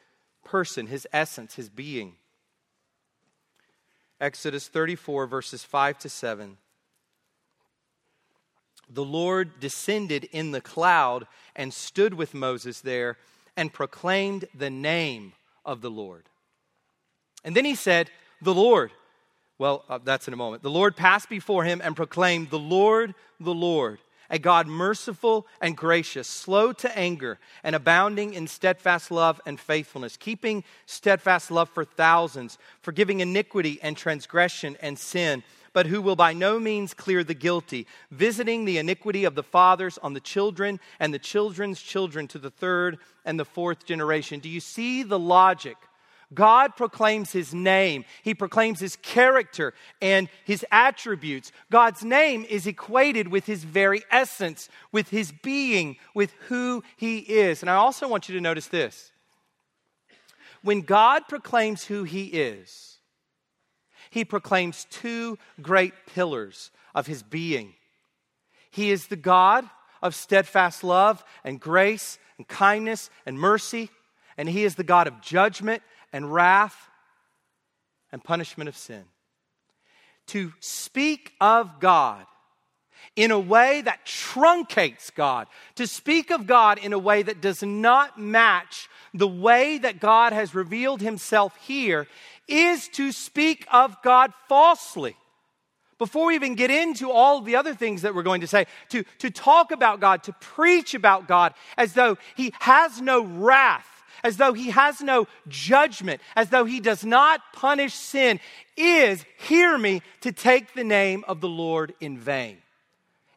[0.45, 2.13] person, his essence, his being.
[4.21, 6.59] Exodus 34, verses 5 to 7.
[8.89, 13.17] The Lord descended in the cloud and stood with Moses there
[13.57, 15.33] and proclaimed the name
[15.65, 16.25] of the Lord.
[17.43, 18.09] And then he said,
[18.41, 18.91] The Lord.
[19.57, 20.63] Well, uh, that's in a moment.
[20.63, 25.77] The Lord passed before him and proclaimed, The Lord, the Lord a God merciful and
[25.77, 31.85] gracious, slow to anger, and abounding in steadfast love and faithfulness, keeping steadfast love for
[31.85, 35.43] thousands, forgiving iniquity and transgression and sin,
[35.75, 39.99] but who will by no means clear the guilty, visiting the iniquity of the fathers
[40.01, 44.39] on the children and the children's children to the third and the fourth generation.
[44.39, 45.75] Do you see the logic?
[46.33, 51.51] God proclaims his name, he proclaims his character and his attributes.
[51.69, 57.61] God's name is equated with his very essence, with his being, with who he is.
[57.61, 59.11] And I also want you to notice this.
[60.63, 62.94] When God proclaims who he is,
[64.15, 67.73] he proclaims two great pillars of his being.
[68.71, 69.69] He is the God
[70.01, 73.89] of steadfast love and grace and kindness and mercy,
[74.37, 76.89] and he is the God of judgment and wrath
[78.09, 79.03] and punishment of sin.
[80.27, 82.25] to speak of God
[83.15, 87.63] in a way that truncates God, to speak of God in a way that does
[87.63, 92.07] not match the way that God has revealed himself here,
[92.47, 95.15] is to speak of God falsely.
[95.97, 99.03] Before we even get into all the other things that we're going to say, to,
[99.19, 103.87] to talk about God, to preach about God as though He has no wrath,
[104.23, 108.41] as though He has no judgment, as though He does not punish sin,
[108.75, 112.57] is, hear me, to take the name of the Lord in vain.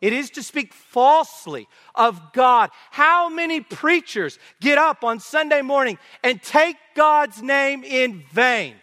[0.01, 2.71] It is to speak falsely of God.
[2.90, 8.75] How many preachers get up on Sunday morning and take God's name in vain?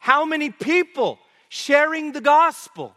[0.00, 1.18] How many people
[1.50, 2.94] sharing the gospel,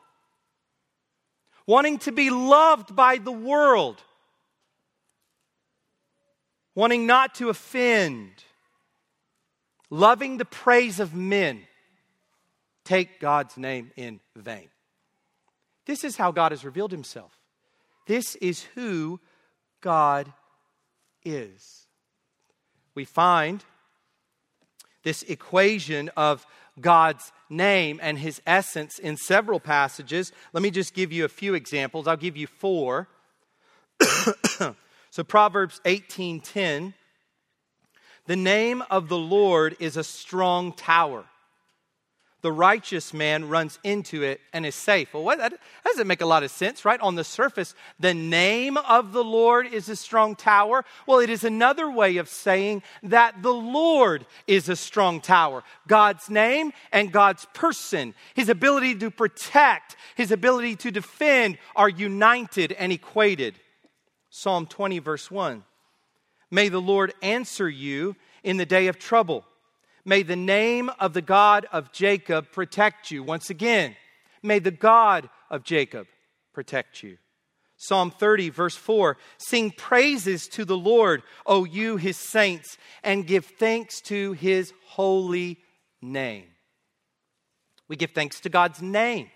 [1.67, 4.01] wanting to be loved by the world,
[6.73, 8.31] wanting not to offend,
[9.89, 11.63] loving the praise of men,
[12.85, 14.69] take God's name in vain?
[15.85, 17.37] This is how God has revealed himself.
[18.07, 19.19] This is who
[19.81, 20.31] God
[21.25, 21.85] is.
[22.95, 23.61] We find
[25.03, 26.45] this equation of
[26.79, 30.31] God's name and his essence in several passages.
[30.53, 32.07] Let me just give you a few examples.
[32.07, 33.07] I'll give you four.
[35.09, 36.93] so Proverbs 18:10
[38.25, 41.25] The name of the Lord is a strong tower
[42.43, 45.13] the righteous man runs into it and is safe.
[45.13, 45.53] Well, what, that
[45.85, 46.99] doesn't make a lot of sense, right?
[46.99, 50.83] On the surface, the name of the Lord is a strong tower.
[51.07, 55.63] Well, it is another way of saying that the Lord is a strong tower.
[55.87, 62.73] God's name and God's person, his ability to protect, his ability to defend are united
[62.73, 63.55] and equated.
[64.29, 65.63] Psalm 20, verse 1.
[66.51, 69.45] May the Lord answer you in the day of trouble.
[70.05, 73.23] May the name of the God of Jacob protect you.
[73.23, 73.95] Once again,
[74.41, 76.07] may the God of Jacob
[76.53, 77.17] protect you.
[77.77, 83.45] Psalm 30, verse 4 Sing praises to the Lord, O you, his saints, and give
[83.45, 85.59] thanks to his holy
[86.01, 86.45] name.
[87.87, 89.29] We give thanks to God's name.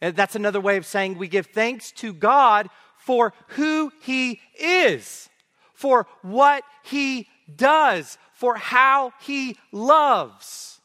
[0.00, 5.28] And that's another way of saying we give thanks to God for who he is,
[5.74, 10.80] for what he does, for how he loves.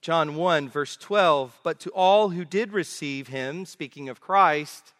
[0.00, 4.92] John 1, verse 12, but to all who did receive him, speaking of Christ,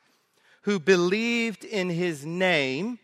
[0.62, 3.00] who believed in his name,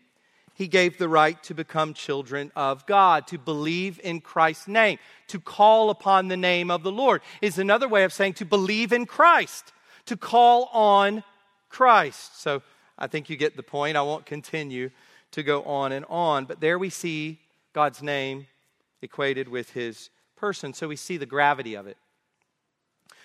[0.53, 5.37] he gave the right to become children of God, to believe in Christ's name, to
[5.37, 9.05] call upon the name of the Lord is another way of saying to believe in
[9.05, 9.73] Christ,
[10.05, 11.25] to call on
[11.67, 12.39] Christ.
[12.39, 12.61] So
[12.97, 13.97] I think you get the point.
[13.97, 14.91] I won't continue
[15.31, 16.45] to go on and on.
[16.45, 17.39] But there we see
[17.73, 18.47] God's name
[19.01, 21.97] equated with his person, so we see the gravity of it.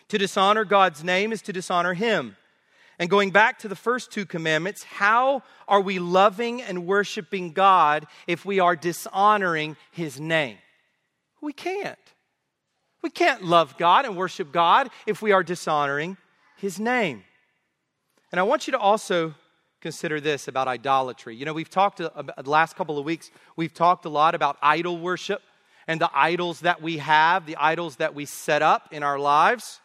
[0.08, 2.36] To dishonor God's name is to dishonor him.
[2.98, 8.06] And going back to the first two commandments, how are we loving and worshiping God
[8.26, 10.58] if we are dishonoring his name?
[11.40, 11.98] We can't.
[13.02, 16.16] We can't love God and worship God if we are dishonoring
[16.56, 17.24] his name.
[18.30, 19.34] And I want you to also
[19.84, 21.36] consider this about idolatry.
[21.36, 22.10] You know, we've talked uh,
[22.42, 25.42] the last couple of weeks, we've talked a lot about idol worship
[25.86, 29.82] and the idols that we have, the idols that we set up in our lives.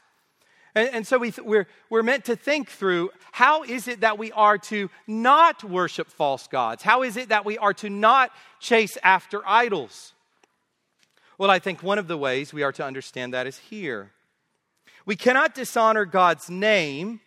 [0.73, 4.17] And, and so we th- we're, we're meant to think through how is it that
[4.17, 6.81] we are to not worship false gods?
[6.81, 8.31] How is it that we are to not
[8.61, 10.13] chase after idols?
[11.37, 14.13] Well, I think one of the ways we are to understand that is here.
[15.05, 17.19] We cannot dishonor God's name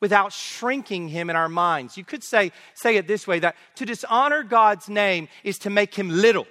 [0.00, 1.96] without shrinking him in our minds.
[1.96, 5.94] You could say, say it this way that to dishonor God's name is to make
[5.94, 6.46] him little,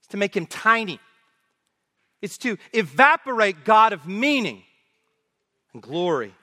[0.00, 1.00] it's to make him tiny,
[2.20, 4.62] it's to evaporate God of meaning
[5.72, 6.34] and glory.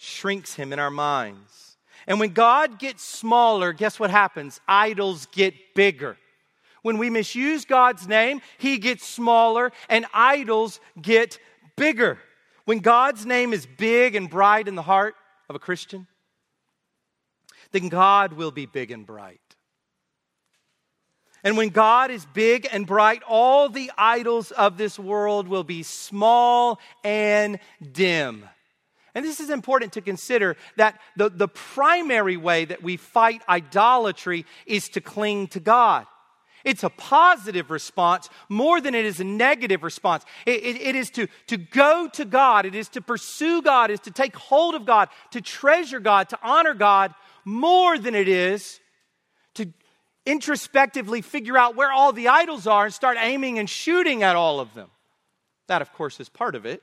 [0.00, 1.76] Shrinks him in our minds.
[2.06, 4.60] And when God gets smaller, guess what happens?
[4.68, 6.16] Idols get bigger.
[6.82, 11.38] When we misuse God's name, he gets smaller and idols get
[11.76, 12.18] bigger.
[12.68, 15.14] When God's name is big and bright in the heart
[15.48, 16.06] of a Christian,
[17.72, 19.40] then God will be big and bright.
[21.42, 25.82] And when God is big and bright, all the idols of this world will be
[25.82, 27.58] small and
[27.90, 28.44] dim.
[29.14, 34.44] And this is important to consider that the, the primary way that we fight idolatry
[34.66, 36.04] is to cling to God.
[36.68, 40.22] It's a positive response more than it is a negative response.
[40.44, 43.94] It, it, it is to, to go to God, it is to pursue God, it
[43.94, 47.14] is to take hold of God, to treasure God, to honor God
[47.46, 48.80] more than it is
[49.54, 49.72] to
[50.26, 54.60] introspectively figure out where all the idols are and start aiming and shooting at all
[54.60, 54.90] of them.
[55.68, 56.82] That, of course, is part of it.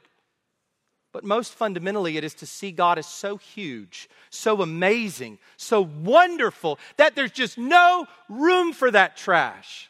[1.16, 6.78] But most fundamentally, it is to see God as so huge, so amazing, so wonderful
[6.98, 9.90] that there's just no room for that trash.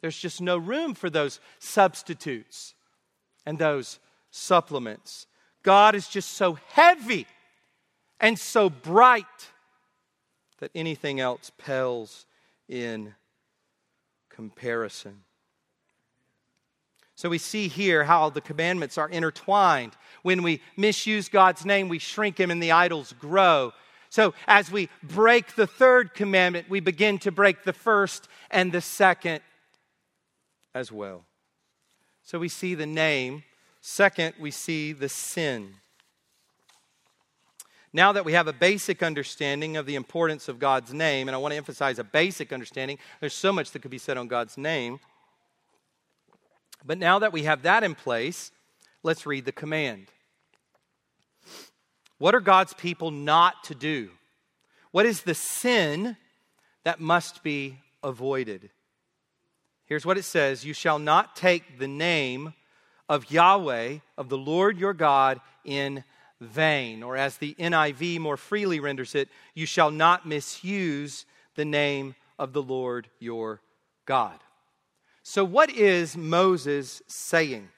[0.00, 2.76] There's just no room for those substitutes
[3.44, 3.98] and those
[4.30, 5.26] supplements.
[5.64, 7.26] God is just so heavy
[8.20, 9.50] and so bright
[10.60, 12.26] that anything else pales
[12.68, 13.16] in
[14.30, 15.25] comparison.
[17.16, 19.94] So we see here how the commandments are intertwined.
[20.22, 23.72] When we misuse God's name, we shrink Him and the idols grow.
[24.10, 28.82] So as we break the third commandment, we begin to break the first and the
[28.82, 29.40] second
[30.74, 31.24] as well.
[32.22, 33.44] So we see the name.
[33.80, 35.74] Second, we see the sin.
[37.92, 41.38] Now that we have a basic understanding of the importance of God's name, and I
[41.38, 44.58] want to emphasize a basic understanding, there's so much that could be said on God's
[44.58, 45.00] name.
[46.86, 48.52] But now that we have that in place,
[49.02, 50.06] let's read the command.
[52.18, 54.10] What are God's people not to do?
[54.92, 56.16] What is the sin
[56.84, 58.70] that must be avoided?
[59.84, 62.54] Here's what it says You shall not take the name
[63.08, 66.04] of Yahweh, of the Lord your God, in
[66.40, 67.02] vain.
[67.02, 71.26] Or as the NIV more freely renders it, you shall not misuse
[71.56, 73.60] the name of the Lord your
[74.06, 74.38] God.
[75.28, 77.68] So, what is Moses saying?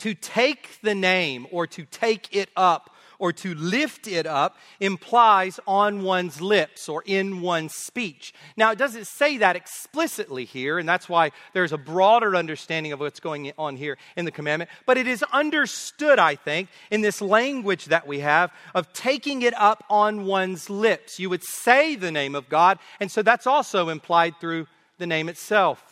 [0.00, 5.58] To take the name or to take it up or to lift it up implies
[5.66, 8.34] on one's lips or in one's speech.
[8.58, 13.00] Now, it doesn't say that explicitly here, and that's why there's a broader understanding of
[13.00, 17.22] what's going on here in the commandment, but it is understood, I think, in this
[17.22, 21.18] language that we have of taking it up on one's lips.
[21.18, 24.66] You would say the name of God, and so that's also implied through
[24.98, 25.87] the name itself.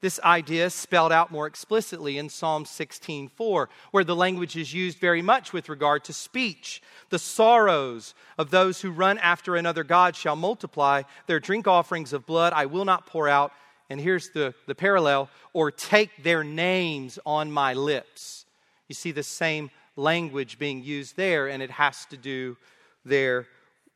[0.00, 4.98] This idea is spelled out more explicitly in Psalm 16:4, where the language is used
[4.98, 6.80] very much with regard to speech.
[7.10, 11.02] The sorrows of those who run after another God shall multiply.
[11.26, 13.52] Their drink offerings of blood I will not pour out.
[13.90, 18.46] And here's the, the parallel or take their names on my lips.
[18.86, 22.56] You see the same language being used there, and it has to do
[23.04, 23.48] there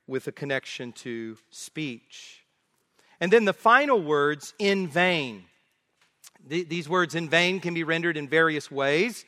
[0.08, 2.42] with a connection to speech.
[3.20, 5.44] And then the final words, in vain.
[6.46, 9.24] These words in vain can be rendered in various ways.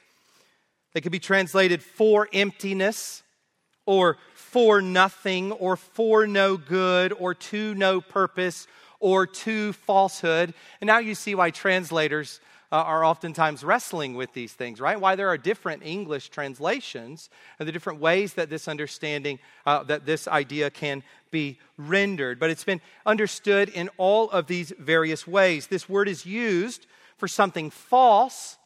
[0.92, 3.22] They could be translated for emptiness,
[3.86, 8.66] or for nothing, or for no good, or to no purpose,
[9.00, 10.54] or to falsehood.
[10.80, 12.40] And now you see why translators
[12.72, 15.00] uh, are oftentimes wrestling with these things, right?
[15.00, 20.06] Why there are different English translations and the different ways that this understanding, uh, that
[20.06, 22.40] this idea can be rendered.
[22.40, 25.66] But it's been understood in all of these various ways.
[25.66, 26.86] This word is used
[27.16, 28.56] for something false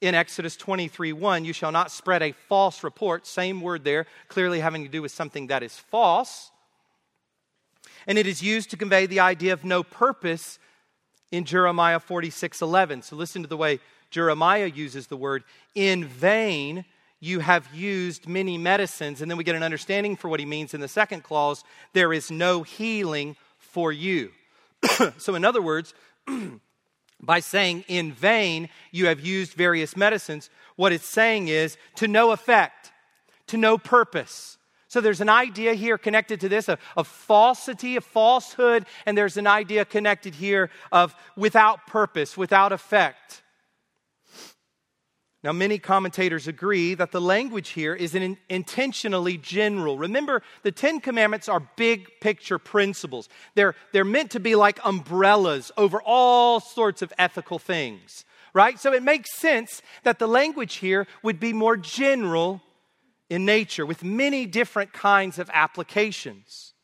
[0.00, 3.26] in Exodus 23 1, you shall not spread a false report.
[3.26, 6.50] Same word there, clearly having to do with something that is false.
[8.06, 10.58] And it is used to convey the idea of no purpose
[11.32, 13.02] in Jeremiah 46 11.
[13.02, 13.80] So listen to the way
[14.10, 15.44] Jeremiah uses the word
[15.74, 16.84] in vain.
[17.18, 19.22] You have used many medicines.
[19.22, 22.12] And then we get an understanding for what he means in the second clause there
[22.12, 24.30] is no healing for you.
[25.18, 25.94] so, in other words,
[27.20, 32.32] by saying in vain you have used various medicines, what it's saying is to no
[32.32, 32.92] effect,
[33.48, 34.58] to no purpose.
[34.88, 39.36] So there's an idea here connected to this of, of falsity, of falsehood, and there's
[39.36, 43.42] an idea connected here of without purpose, without effect.
[45.46, 49.96] Now, many commentators agree that the language here is in, intentionally general.
[49.96, 53.28] Remember, the Ten Commandments are big picture principles.
[53.54, 58.24] They're, they're meant to be like umbrellas over all sorts of ethical things,
[58.54, 58.76] right?
[58.80, 62.60] So it makes sense that the language here would be more general
[63.30, 66.74] in nature with many different kinds of applications.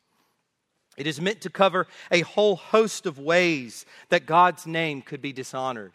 [0.96, 5.32] It is meant to cover a whole host of ways that God's name could be
[5.32, 5.94] dishonored.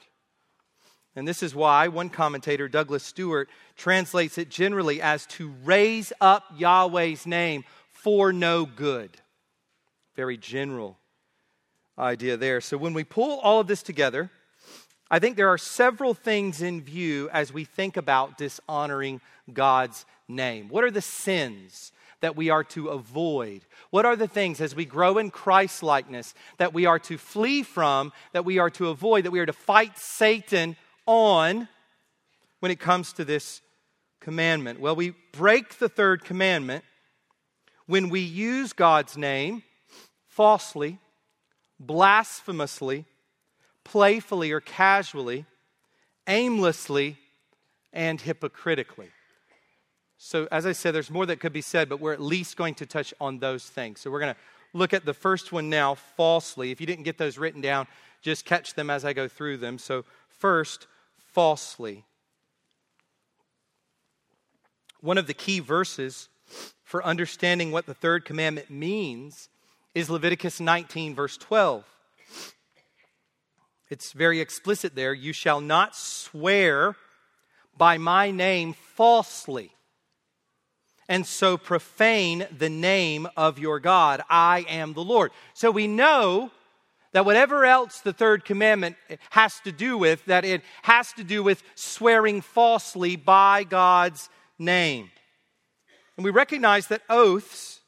[1.17, 6.43] And this is why one commentator, Douglas Stuart, translates it generally as to raise up
[6.55, 9.09] Yahweh's name for no good.
[10.15, 10.99] Very general
[11.97, 12.61] idea there.
[12.61, 14.29] So when we pull all of this together,
[15.09, 19.19] I think there are several things in view as we think about dishonoring
[19.51, 20.69] God's name.
[20.69, 21.91] What are the sins
[22.21, 23.61] that we are to avoid?
[23.89, 27.63] What are the things as we grow in Christ likeness that we are to flee
[27.63, 30.75] from, that we are to avoid, that we are to fight Satan
[31.07, 31.67] on
[32.59, 33.61] when it comes to this
[34.19, 34.79] commandment?
[34.79, 36.83] Well, we break the third commandment
[37.87, 39.63] when we use God's name
[40.27, 40.99] falsely,
[41.79, 43.05] blasphemously,
[43.83, 45.45] playfully or casually,
[46.27, 47.17] aimlessly,
[47.93, 49.09] and hypocritically.
[50.19, 52.75] So, as I said, there's more that could be said, but we're at least going
[52.75, 54.01] to touch on those things.
[54.01, 54.39] So, we're going to
[54.73, 56.71] look at the first one now, falsely.
[56.71, 57.87] If you didn't get those written down,
[58.21, 59.77] just catch them as I go through them.
[59.77, 60.87] So, first,
[61.37, 62.03] falsely.
[65.01, 66.29] One of the key verses
[66.83, 69.47] for understanding what the third commandment means
[69.93, 71.83] is Leviticus 19, verse 12.
[73.91, 75.13] It's very explicit there.
[75.13, 76.95] You shall not swear
[77.77, 79.73] by my name falsely
[81.07, 84.23] and so profane the name of your God.
[84.27, 85.31] I am the Lord.
[85.53, 86.49] So we know
[87.13, 88.95] that whatever else the third commandment
[89.29, 94.29] has to do with, that it has to do with swearing falsely by God's
[94.59, 95.09] name.
[96.17, 97.81] And we recognize that oaths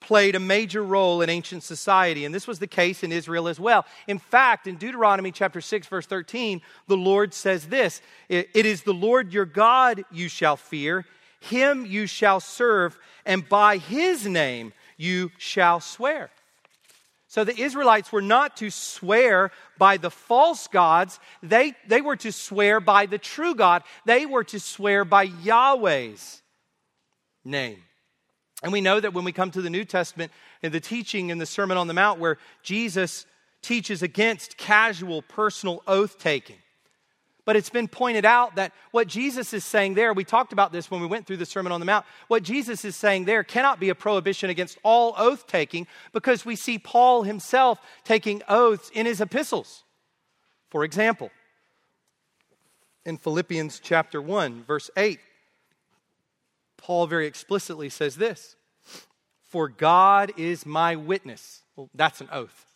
[0.00, 3.58] played a major role in ancient society, and this was the case in Israel as
[3.58, 3.84] well.
[4.06, 8.94] In fact, in Deuteronomy chapter 6, verse 13, the Lord says this It is the
[8.94, 11.06] Lord your God you shall fear,
[11.40, 16.30] him you shall serve, and by his name you shall swear.
[17.36, 22.32] So the Israelites were not to swear by the false gods, they, they were to
[22.32, 23.82] swear by the true God.
[24.06, 26.40] They were to swear by Yahweh's
[27.44, 27.82] name.
[28.62, 30.32] And we know that when we come to the New Testament
[30.62, 33.26] in the teaching in the Sermon on the Mount, where Jesus
[33.60, 36.56] teaches against casual personal oath taking,
[37.46, 40.90] but it's been pointed out that what Jesus is saying there, we talked about this
[40.90, 43.80] when we went through the Sermon on the Mount, what Jesus is saying there cannot
[43.80, 49.06] be a prohibition against all oath taking because we see Paul himself taking oaths in
[49.06, 49.84] his epistles.
[50.70, 51.30] For example,
[53.06, 55.20] in Philippians chapter 1, verse 8,
[56.76, 58.56] Paul very explicitly says this
[59.44, 61.62] For God is my witness.
[61.76, 62.66] Well, that's an oath.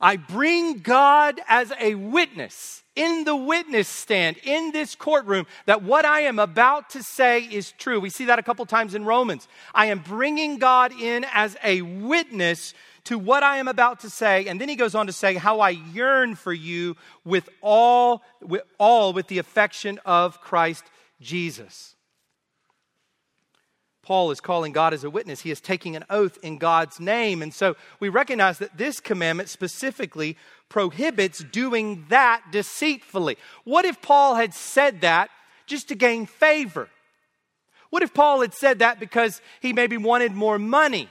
[0.00, 6.04] I bring God as a witness in the witness stand in this courtroom that what
[6.04, 8.00] I am about to say is true.
[8.00, 9.46] We see that a couple times in Romans.
[9.72, 12.74] I am bringing God in as a witness
[13.04, 14.46] to what I am about to say.
[14.46, 18.62] And then he goes on to say how I yearn for you with all with
[18.78, 20.84] all with the affection of Christ
[21.20, 21.94] Jesus.
[24.08, 25.42] Paul is calling God as a witness.
[25.42, 27.42] He is taking an oath in God's name.
[27.42, 30.38] And so we recognize that this commandment specifically
[30.70, 33.36] prohibits doing that deceitfully.
[33.64, 35.28] What if Paul had said that
[35.66, 36.88] just to gain favor?
[37.90, 41.10] What if Paul had said that because he maybe wanted more money?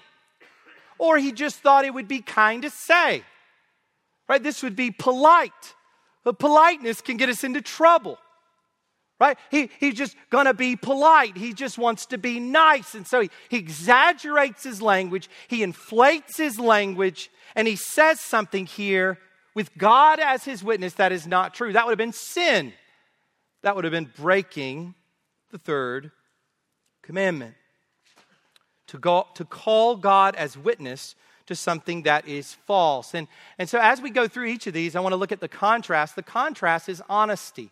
[0.98, 3.24] Or he just thought it would be kind to say?
[4.28, 4.42] Right?
[4.42, 5.76] This would be polite.
[6.24, 8.18] But politeness can get us into trouble
[9.20, 9.38] right?
[9.50, 11.38] He, he's just gonna be polite.
[11.38, 12.96] He just wants to be nice.
[12.96, 18.66] And so he, he exaggerates his language, he inflates his language, and he says something
[18.66, 19.20] here
[19.56, 21.74] with God as his witness that is not true.
[21.74, 22.74] That would have been sin.
[23.64, 24.94] That would have been breaking
[25.52, 26.12] the third
[27.02, 27.56] commandment.
[28.88, 31.16] To, go, to call God as witness
[31.48, 33.14] to something that is false.
[33.14, 35.40] And, and so, as we go through each of these, I want to look at
[35.40, 36.16] the contrast.
[36.16, 37.72] The contrast is honesty.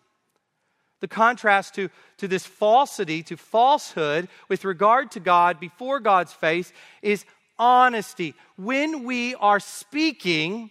[1.00, 6.72] The contrast to, to this falsity, to falsehood with regard to God before God's face
[7.02, 7.24] is
[7.58, 8.34] honesty.
[8.56, 10.70] When we are speaking,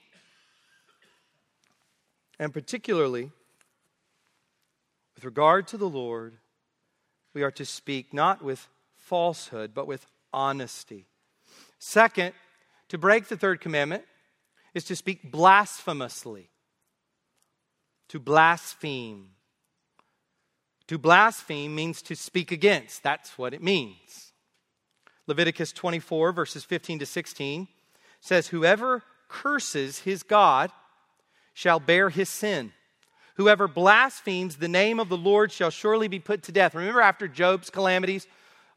[2.40, 3.32] and particularly
[5.16, 6.38] with regard to the Lord,
[7.34, 11.06] we are to speak not with falsehood, but with honesty.
[11.78, 12.34] Second,
[12.90, 14.04] to break the third commandment
[14.74, 16.50] is to speak blasphemously,
[18.10, 19.35] to blaspheme.
[20.88, 23.02] To blaspheme means to speak against.
[23.04, 24.34] That's what it means.
[25.28, 27.68] Leviticus 24, verses 15 to 16
[28.20, 30.72] says, Whoever curses his God
[31.54, 32.72] shall bear his sin.
[33.36, 36.76] Whoever blasphemes the name of the Lord shall surely be put to death.
[36.76, 38.28] Remember, after Job's calamities,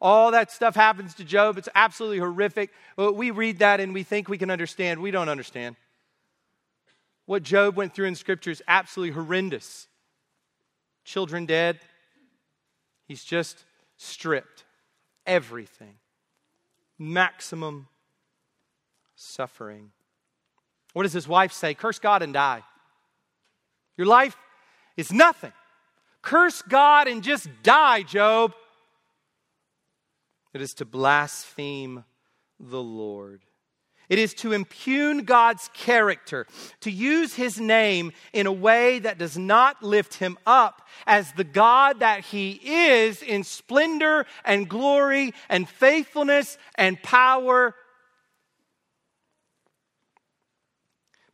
[0.01, 1.59] all that stuff happens to Job.
[1.59, 2.71] It's absolutely horrific.
[2.97, 5.01] We read that and we think we can understand.
[5.01, 5.77] We don't understand.
[7.27, 9.87] What Job went through in Scripture is absolutely horrendous.
[11.05, 11.79] Children dead,
[13.09, 13.65] He's just
[13.97, 14.65] stripped
[15.27, 15.95] everything,
[16.99, 17.89] maximum
[19.17, 19.91] suffering.
[20.93, 21.73] What does his wife say?
[21.73, 22.63] Curse God and die.
[23.97, 24.37] Your life
[24.97, 25.53] is nothing.
[26.21, 28.53] Curse God and just die, Job.
[30.53, 32.05] It is to blaspheme
[32.61, 33.41] the Lord.
[34.09, 36.47] It is to impugn God's character,
[36.81, 41.45] to use his name in a way that does not lift him up as the
[41.45, 47.75] God that he is in splendor and glory and faithfulness and power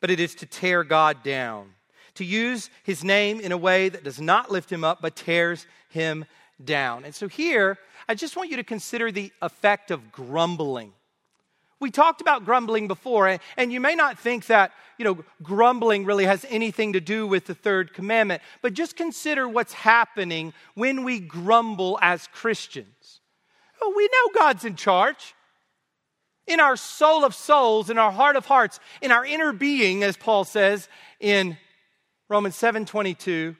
[0.05, 1.71] but it is to tear God down,
[2.17, 5.67] to use his name in a way that does not lift him up, but tears
[5.89, 6.27] him
[6.63, 7.07] down.
[7.07, 10.93] And so here, I just want you to consider the effect of grumbling.
[11.85, 16.25] We talked about grumbling before, and you may not think that, you know, grumbling really
[16.25, 21.21] has anything to do with the third commandment, but just consider what's happening when we
[21.21, 23.21] grumble as Christians.
[23.83, 25.35] Oh, we know God's in charge.
[26.47, 30.17] In our soul of souls, in our heart of hearts, in our inner being, as
[30.17, 30.89] Paul says
[31.21, 31.59] in
[32.31, 33.57] Romans 7 22,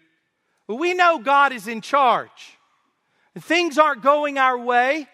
[0.67, 2.57] we know God is in charge.
[3.39, 5.09] Things aren't going our way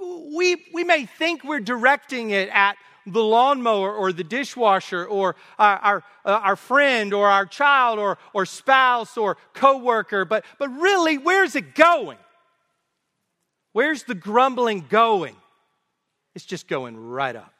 [0.00, 2.76] we, we may think we're directing it at
[3.06, 8.18] the lawnmower or the dishwasher or our, our, uh, our friend or our child or,
[8.32, 12.18] or spouse or coworker, but, but really, where's it going?
[13.72, 15.36] Where's the grumbling going?
[16.34, 17.52] It's just going right up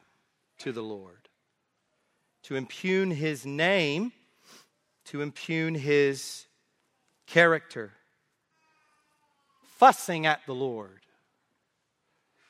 [0.59, 1.29] to the Lord.
[2.43, 4.11] To impugn his name,
[5.05, 6.45] to impugn his
[7.27, 7.93] character,
[9.77, 11.04] fussing at the Lord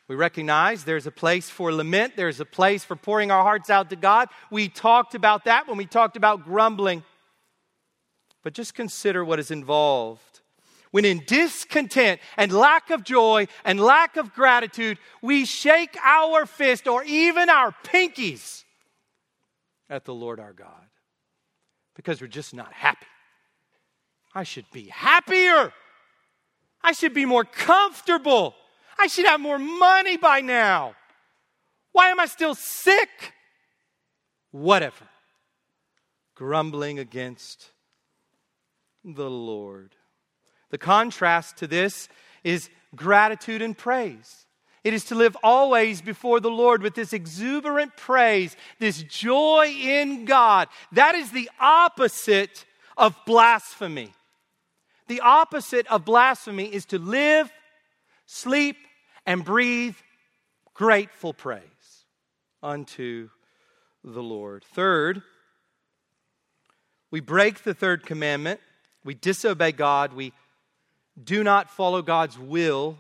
[0.07, 3.89] we recognize there's a place for lament, there's a place for pouring our hearts out
[3.89, 4.29] to God.
[4.51, 7.03] We talked about that when we talked about grumbling.
[8.43, 10.41] But just consider what is involved.
[10.91, 16.87] When in discontent and lack of joy and lack of gratitude, we shake our fist
[16.87, 18.63] or even our pinkies
[19.89, 20.87] at the Lord our God
[21.95, 23.07] because we're just not happy.
[24.33, 25.73] I should be happier.
[26.83, 28.53] I should be more comfortable.
[28.97, 30.95] I should have more money by now.
[31.91, 33.33] Why am I still sick?
[34.51, 35.05] Whatever.
[36.35, 37.71] Grumbling against
[39.03, 39.95] the Lord.
[40.71, 42.09] The contrast to this
[42.43, 44.45] is gratitude and praise.
[44.83, 50.25] It is to live always before the Lord with this exuberant praise, this joy in
[50.25, 50.67] God.
[50.91, 52.65] That is the opposite
[52.95, 54.13] of blasphemy.
[55.07, 57.51] The opposite of blasphemy is to live
[58.25, 58.77] sleep,
[59.25, 59.95] and breathe
[60.73, 61.63] grateful praise
[62.61, 63.29] unto
[64.03, 64.63] the Lord.
[64.63, 65.21] Third,
[67.11, 68.59] we break the third commandment,
[69.03, 70.33] we disobey God, we
[71.21, 72.97] do not follow God's will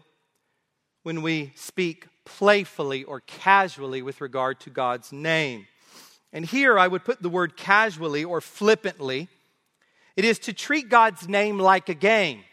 [1.03, 5.67] when we speak playfully or casually with regard to God's name.
[6.31, 9.27] And here I would put the word casually or flippantly.
[10.15, 12.43] It is to treat God's name like a game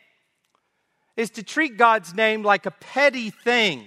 [1.17, 3.87] is to treat God's name like a petty thing,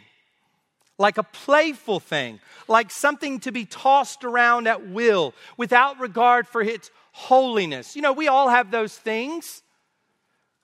[0.97, 6.61] like a playful thing, like something to be tossed around at will without regard for
[6.61, 7.95] its holiness.
[7.95, 9.63] You know, we all have those things.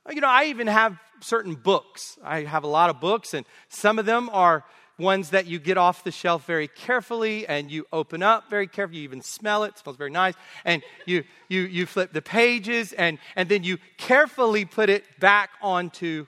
[0.10, 2.18] You know, I even have certain books.
[2.24, 4.64] I have a lot of books, and some of them are
[5.02, 9.00] ones that you get off the shelf very carefully and you open up very carefully.
[9.00, 10.36] You even smell it, it smells very nice.
[10.64, 15.50] And you, you, you flip the pages and, and then you carefully put it back
[15.62, 16.28] onto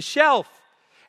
[0.00, 0.48] the shelf.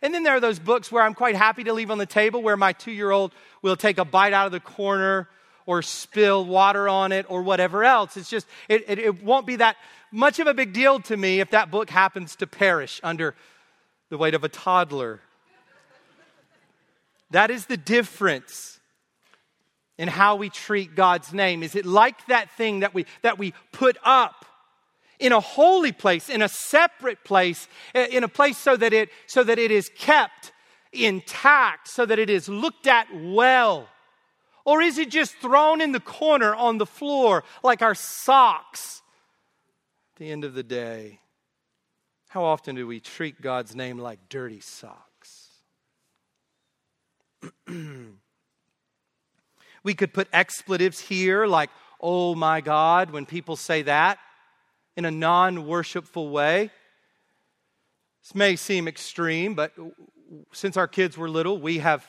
[0.01, 2.41] And then there are those books where I'm quite happy to leave on the table
[2.41, 3.31] where my two year old
[3.61, 5.29] will take a bite out of the corner
[5.65, 8.17] or spill water on it or whatever else.
[8.17, 9.77] It's just, it, it, it, won't be that
[10.11, 13.33] much of a big deal to me if that book happens to perish under
[14.09, 15.21] the weight of a toddler.
[17.29, 18.81] that is the difference
[19.97, 21.63] in how we treat God's name.
[21.63, 24.45] Is it like that thing that we, that we put up?
[25.21, 29.09] In a holy place, in a separate place, eh, in a place so that it,
[29.27, 30.51] so that it is kept
[30.91, 33.87] intact, so that it is looked at well?
[34.65, 39.01] Or is it just thrown in the corner on the floor like our socks
[40.13, 41.19] at the end of the day?
[42.29, 45.49] How often do we treat God's name like dirty socks?
[49.83, 51.69] we could put expletives here like,
[51.99, 54.17] oh my God, when people say that
[54.95, 56.69] in a non worshipful way.
[58.23, 59.73] This may seem extreme, but
[60.51, 62.05] since our kids were little, we have,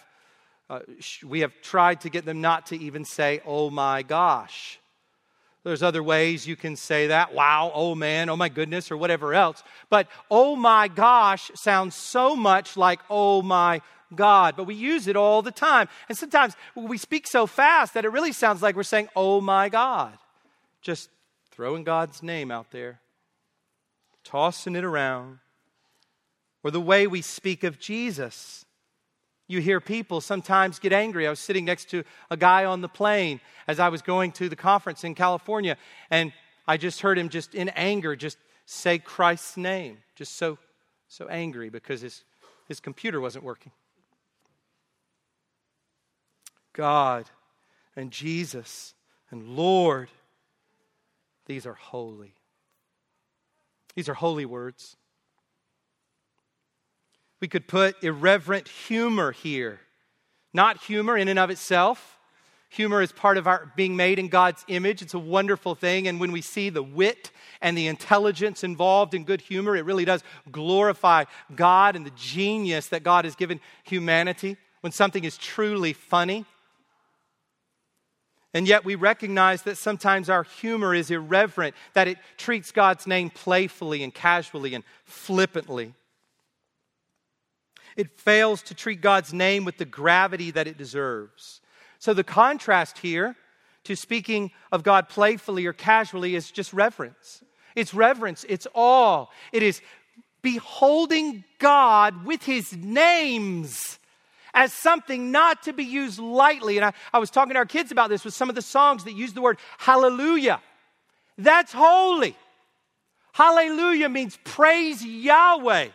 [0.68, 0.80] uh,
[1.26, 4.78] we have tried to get them not to even say, oh my gosh.
[5.64, 7.34] There's other ways you can say that.
[7.34, 9.62] Wow, oh man, oh my goodness, or whatever else.
[9.90, 13.80] But oh my gosh sounds so much like oh my
[14.14, 15.88] God, but we use it all the time.
[16.08, 19.68] And sometimes we speak so fast that it really sounds like we're saying, oh my
[19.68, 20.18] God.
[20.82, 21.08] Just
[21.52, 23.00] throwing God's name out there,
[24.24, 25.38] tossing it around,
[26.64, 28.64] or the way we speak of Jesus.
[29.48, 31.26] You hear people sometimes get angry.
[31.26, 34.48] I was sitting next to a guy on the plane as I was going to
[34.48, 35.76] the conference in California,
[36.10, 36.32] and
[36.66, 40.58] I just heard him just in anger just say Christ's name, just so
[41.12, 42.24] so angry because his,
[42.68, 43.70] his computer wasn't working.
[46.72, 47.26] God
[47.94, 48.94] and Jesus
[49.30, 50.08] and Lord
[51.46, 52.34] These are holy.
[53.94, 54.96] These are holy words.
[57.40, 59.80] We could put irreverent humor here.
[60.54, 62.18] Not humor in and of itself.
[62.70, 65.02] Humor is part of our being made in God's image.
[65.02, 66.08] It's a wonderful thing.
[66.08, 67.30] And when we see the wit
[67.60, 71.24] and the intelligence involved in good humor, it really does glorify
[71.54, 76.46] God and the genius that God has given humanity when something is truly funny.
[78.54, 83.30] And yet we recognize that sometimes our humor is irreverent, that it treats God's name
[83.30, 85.94] playfully and casually and flippantly.
[87.96, 91.60] It fails to treat God's name with the gravity that it deserves.
[91.98, 93.36] So the contrast here
[93.84, 97.42] to speaking of God playfully or casually is just reverence.
[97.74, 99.26] It's reverence, it's awe.
[99.52, 99.80] It is
[100.42, 103.98] beholding God with his names
[104.54, 106.76] as something not to be used lightly.
[106.76, 109.04] And I, I was talking to our kids about this with some of the songs
[109.04, 110.60] that use the word hallelujah.
[111.38, 112.36] That's holy.
[113.32, 115.88] Hallelujah means praise Yahweh.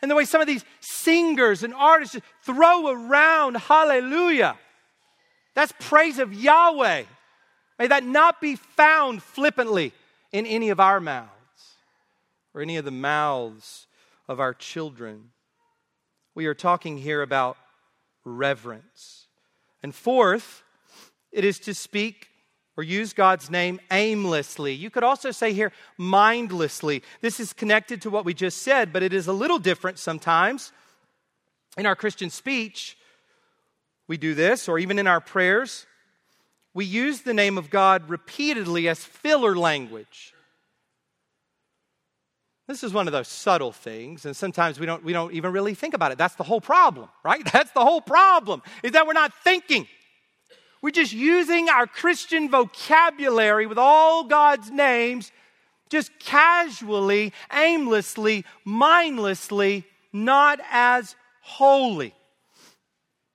[0.00, 4.56] And the way some of these singers and artists throw around hallelujah,
[5.54, 7.04] that's praise of Yahweh.
[7.78, 9.92] May that not be found flippantly
[10.32, 11.28] in any of our mouths
[12.54, 13.86] or any of the mouths
[14.28, 15.30] of our children.
[16.34, 17.56] We are talking here about
[18.24, 19.26] reverence.
[19.82, 20.62] And fourth,
[21.30, 22.28] it is to speak
[22.76, 24.72] or use God's name aimlessly.
[24.72, 27.02] You could also say here mindlessly.
[27.20, 30.72] This is connected to what we just said, but it is a little different sometimes.
[31.76, 32.96] In our Christian speech,
[34.08, 35.86] we do this, or even in our prayers,
[36.74, 40.34] we use the name of God repeatedly as filler language.
[42.68, 45.74] This is one of those subtle things, and sometimes we don't, we don't even really
[45.74, 46.18] think about it.
[46.18, 47.44] That's the whole problem, right?
[47.52, 49.88] That's the whole problem, is that we're not thinking.
[50.80, 55.32] We're just using our Christian vocabulary with all God's names,
[55.90, 62.14] just casually, aimlessly, mindlessly, not as holy.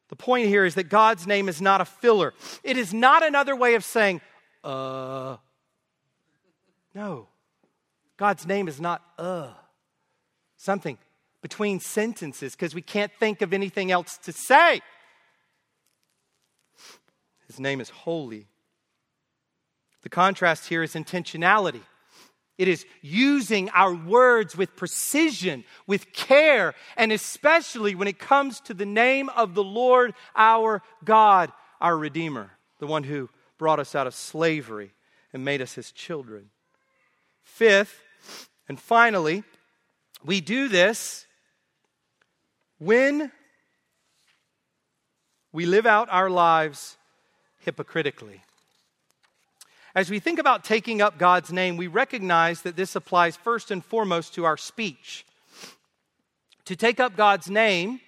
[0.10, 2.34] The point here is that God's name is not a filler.
[2.64, 4.22] It is not another way of saying,
[4.64, 5.38] uh,
[6.96, 7.28] no.
[8.18, 9.50] God's name is not uh,
[10.58, 10.98] something
[11.42, 14.82] between sentences because we can't think of anything else to say.
[17.46, 18.48] His name is holy.
[20.02, 21.82] The contrast here is intentionality.
[22.58, 28.74] It is using our words with precision, with care, and especially when it comes to
[28.74, 32.50] the name of the Lord our God, our Redeemer,
[32.80, 34.92] the one who brought us out of slavery
[35.34, 36.50] and made us his children.
[37.44, 38.02] Fifth,
[38.70, 39.44] and finally,
[40.24, 41.26] we do this
[42.80, 43.32] when
[45.52, 46.98] we live out our lives
[47.60, 48.42] hypocritically.
[49.96, 53.84] As we think about taking up God's name, we recognize that this applies first and
[53.84, 55.26] foremost to our speech.
[56.66, 58.02] To take up God's name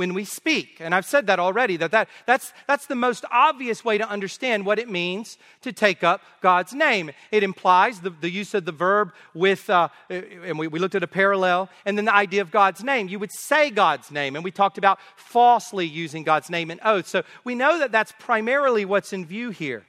[0.00, 0.78] when we speak.
[0.80, 4.64] And I've said that already, that, that that's, that's the most obvious way to understand
[4.64, 7.10] what it means to take up God's name.
[7.30, 11.02] It implies the, the use of the verb with, uh, and we, we looked at
[11.02, 13.08] a parallel, and then the idea of God's name.
[13.08, 17.06] You would say God's name, and we talked about falsely using God's name in oath.
[17.06, 19.84] So we know that that's primarily what's in view here.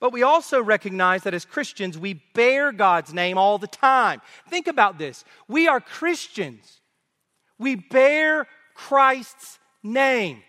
[0.00, 4.22] But we also recognize that as Christians, we bear God's name all the time.
[4.50, 5.24] Think about this.
[5.46, 6.80] We are Christians.
[7.60, 8.48] We bear
[8.88, 10.42] Christ's name.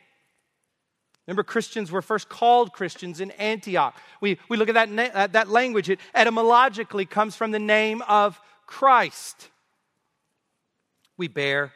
[1.28, 3.96] Remember, Christians were first called Christians in Antioch.
[4.22, 8.42] We, we look at that, na- that language, it etymologically comes from the name of
[8.66, 9.50] Christ.
[11.16, 11.74] We bear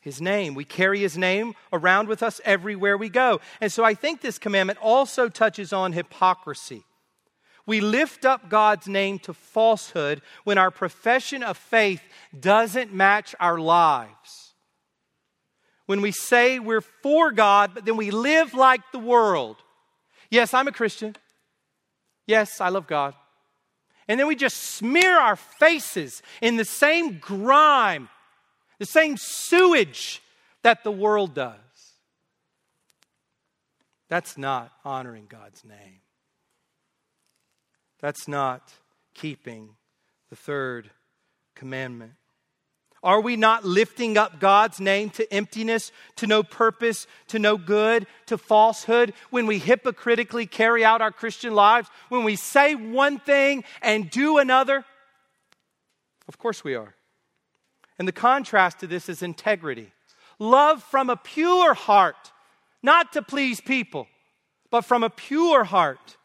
[0.00, 0.54] his name.
[0.54, 3.40] We carry his name around with us everywhere we go.
[3.60, 6.84] And so I think this commandment also touches on hypocrisy.
[7.66, 12.02] We lift up God's name to falsehood when our profession of faith
[12.38, 14.45] doesn't match our lives
[15.86, 19.56] when we say we're for God, but then we live like the world.
[20.30, 21.16] Yes, I'm a Christian.
[22.26, 23.14] Yes, I love God.
[24.08, 28.08] And then we just smear our faces in the same grime,
[28.78, 30.22] the same sewage
[30.62, 31.54] that the world does.
[34.08, 36.00] That's not honoring God's name.
[38.00, 38.72] That's not
[39.14, 39.70] keeping
[40.30, 40.90] the third
[41.54, 42.12] commandment.
[43.06, 48.04] Are we not lifting up God's name to emptiness, to no purpose, to no good,
[48.26, 53.62] to falsehood when we hypocritically carry out our Christian lives, when we say one thing
[53.80, 54.84] and do another?
[56.26, 56.96] Of course we are.
[57.96, 59.92] And the contrast to this is integrity
[60.40, 62.32] love from a pure heart,
[62.82, 64.08] not to please people,
[64.68, 66.16] but from a pure heart.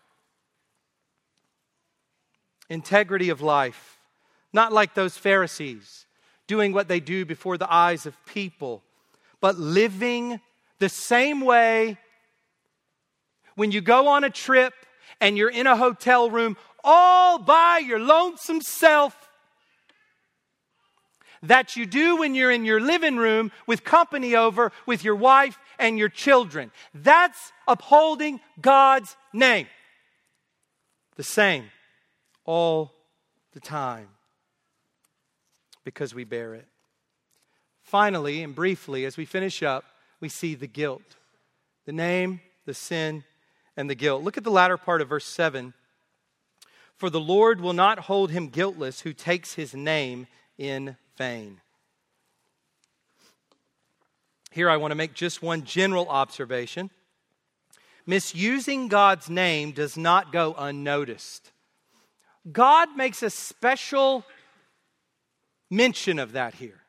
[2.69, 3.99] integrity of life,
[4.53, 6.07] not like those Pharisees
[6.51, 8.83] doing what they do before the eyes of people,
[9.39, 10.37] but living
[10.79, 11.97] the same way
[13.55, 14.73] when you go on a trip
[15.21, 19.15] and you're in a hotel room all by your lonesome self
[21.41, 25.57] that you do when you're in your living room with company over with your wife
[25.79, 26.69] and your children.
[26.93, 29.67] That's upholding God's name.
[31.15, 31.71] The same
[32.43, 32.91] all
[33.53, 34.09] the time
[35.83, 36.67] because we bear it.
[37.81, 39.83] Finally, and briefly, as we finish up,
[40.19, 41.17] we see the guilt
[41.85, 43.23] the name, the sin,
[43.75, 44.23] and the guilt.
[44.23, 45.73] Look at the latter part of verse 7.
[46.95, 50.27] For the Lord will not hold him guiltless who takes his name
[50.59, 51.59] in vain.
[54.51, 56.91] Here, I want to make just one general observation.
[58.05, 61.51] Misusing God's name does not go unnoticed.
[62.51, 64.25] God makes a special
[65.71, 66.79] mention of that here.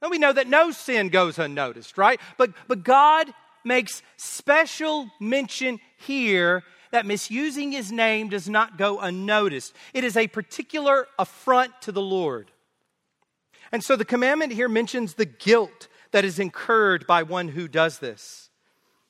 [0.00, 2.20] And we know that no sin goes unnoticed, right?
[2.36, 3.32] But, but God
[3.64, 6.62] makes special mention here
[6.92, 9.74] that misusing his name does not go unnoticed.
[9.92, 12.50] It is a particular affront to the Lord.
[13.72, 17.98] And so the commandment here mentions the guilt that is incurred by one who does
[17.98, 18.48] this.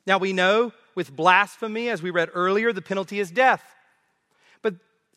[0.06, 3.62] Now we know with blasphemy, as we read earlier, the penalty is death.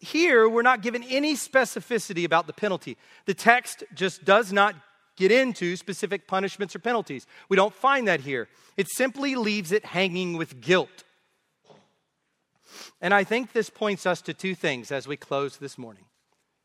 [0.02, 2.98] Here, we're not given any specificity about the penalty.
[3.26, 4.76] The text just does not
[5.16, 7.28] get into specific punishments or penalties.
[7.50, 8.48] We don't find that here.
[8.78, 11.04] It simply leaves it hanging with guilt.
[13.00, 16.06] And I think this points us to two things as we close this morning.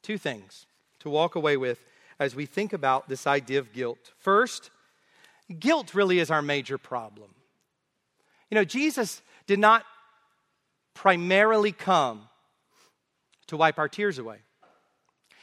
[0.03, 0.65] Two things
[1.01, 1.85] to walk away with
[2.19, 4.15] as we think about this idea of guilt.
[4.19, 4.71] First,
[5.59, 7.35] guilt really is our major problem.
[8.51, 9.85] You know, Jesus did not
[10.95, 12.26] primarily come
[13.49, 14.39] to wipe our tears away.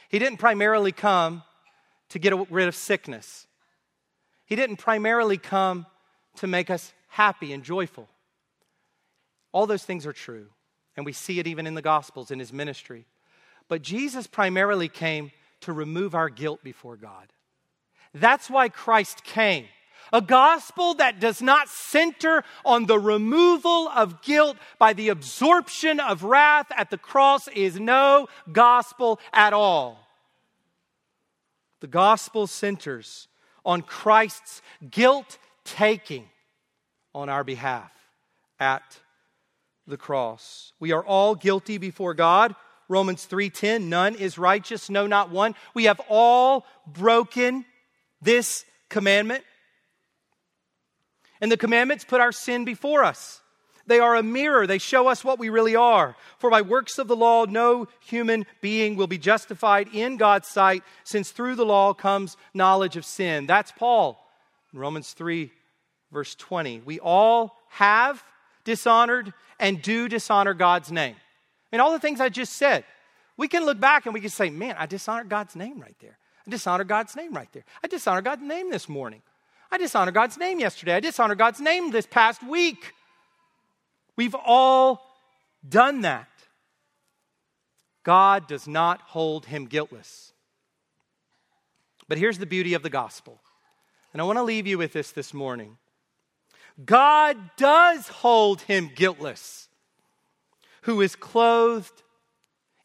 [0.08, 1.42] He didn't primarily come
[2.10, 3.46] to get rid of sickness.
[4.46, 5.86] He didn't primarily come
[6.36, 8.08] to make us happy and joyful.
[9.52, 10.48] All those things are true,
[10.96, 13.06] and we see it even in the Gospels in his ministry.
[13.68, 17.32] But Jesus primarily came to remove our guilt before God.
[18.12, 19.66] That's why Christ came.
[20.14, 26.22] A gospel that does not center on the removal of guilt by the absorption of
[26.22, 29.98] wrath at the cross is no gospel at all.
[31.80, 33.26] The gospel centers
[33.66, 36.28] on Christ's guilt taking
[37.12, 37.90] on our behalf
[38.60, 39.00] at
[39.84, 40.72] the cross.
[40.78, 42.54] We are all guilty before God.
[42.88, 45.56] Romans 3:10 none is righteous no not one.
[45.74, 47.66] We have all broken
[48.22, 49.42] this commandment.
[51.40, 53.40] And the commandments put our sin before us.
[53.86, 54.66] They are a mirror.
[54.66, 56.16] They show us what we really are.
[56.38, 60.82] For by works of the law, no human being will be justified in God's sight,
[61.04, 63.46] since through the law comes knowledge of sin.
[63.46, 64.18] That's Paul
[64.72, 65.50] in Romans 3,
[66.12, 66.80] verse 20.
[66.84, 68.24] We all have
[68.64, 71.16] dishonored and do dishonor God's name.
[71.70, 72.84] And all the things I just said,
[73.36, 76.16] we can look back and we can say, man, I dishonored God's name right there.
[76.46, 77.64] I dishonored God's name right there.
[77.82, 79.22] I dishonored God's name this morning.
[79.74, 80.94] I dishonored God's name yesterday.
[80.94, 82.94] I dishonored God's name this past week.
[84.14, 85.02] We've all
[85.68, 86.28] done that.
[88.04, 90.32] God does not hold him guiltless.
[92.06, 93.40] But here's the beauty of the gospel.
[94.12, 95.76] And I want to leave you with this this morning.
[96.84, 99.68] God does hold him guiltless,
[100.82, 102.04] who is clothed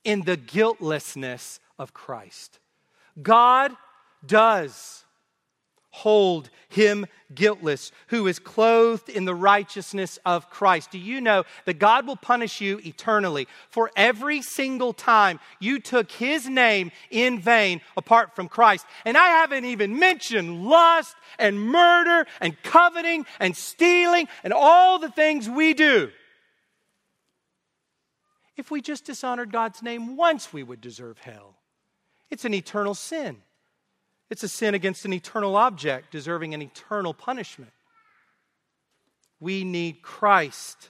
[0.04, 2.58] in the guiltlessness of Christ.
[3.22, 3.74] God
[4.26, 5.06] does
[6.00, 10.91] hold him guiltless, who is clothed in the righteousness of Christ.
[10.91, 16.12] Do you know that God will punish you eternally for every single time you took
[16.12, 18.86] his name in vain apart from Christ?
[19.04, 25.12] And I haven't even mentioned lust and murder and coveting and stealing and all the
[25.12, 26.12] things we do.
[28.56, 31.56] If we just dishonored God's name once, we would deserve hell.
[32.30, 33.38] It's an eternal sin.
[34.30, 37.71] It's a sin against an eternal object, deserving an eternal punishment.
[39.39, 40.89] We need Christ.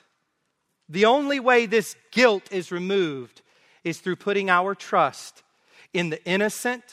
[0.89, 3.41] The only way this guilt is removed
[3.83, 5.43] is through putting our trust
[5.93, 6.83] in the innocent,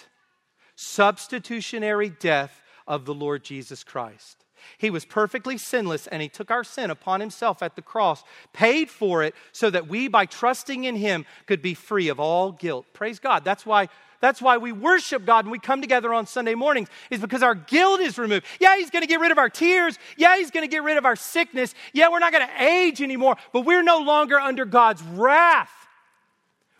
[0.76, 4.45] substitutionary death of the Lord Jesus Christ.
[4.78, 8.90] He was perfectly sinless and he took our sin upon himself at the cross, paid
[8.90, 12.86] for it so that we, by trusting in him, could be free of all guilt.
[12.92, 13.44] Praise God.
[13.44, 13.88] That's why
[14.20, 17.54] that's why we worship God and we come together on Sunday mornings, is because our
[17.54, 18.46] guilt is removed.
[18.60, 19.98] Yeah, He's going to get rid of our tears.
[20.16, 21.74] Yeah, He's going to get rid of our sickness.
[21.92, 25.70] Yeah, we're not going to age anymore, but we're no longer under God's wrath.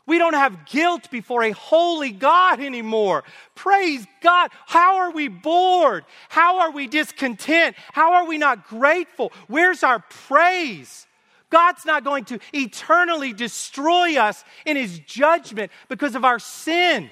[0.06, 3.24] We don't have guilt before a holy God anymore.
[3.56, 4.50] Praise God.
[4.66, 6.04] How are we bored?
[6.28, 7.74] How are we discontent?
[7.92, 9.32] How are we not grateful?
[9.48, 11.08] Where's our praise?
[11.50, 17.10] God's not going to eternally destroy us in his judgment because of our sin.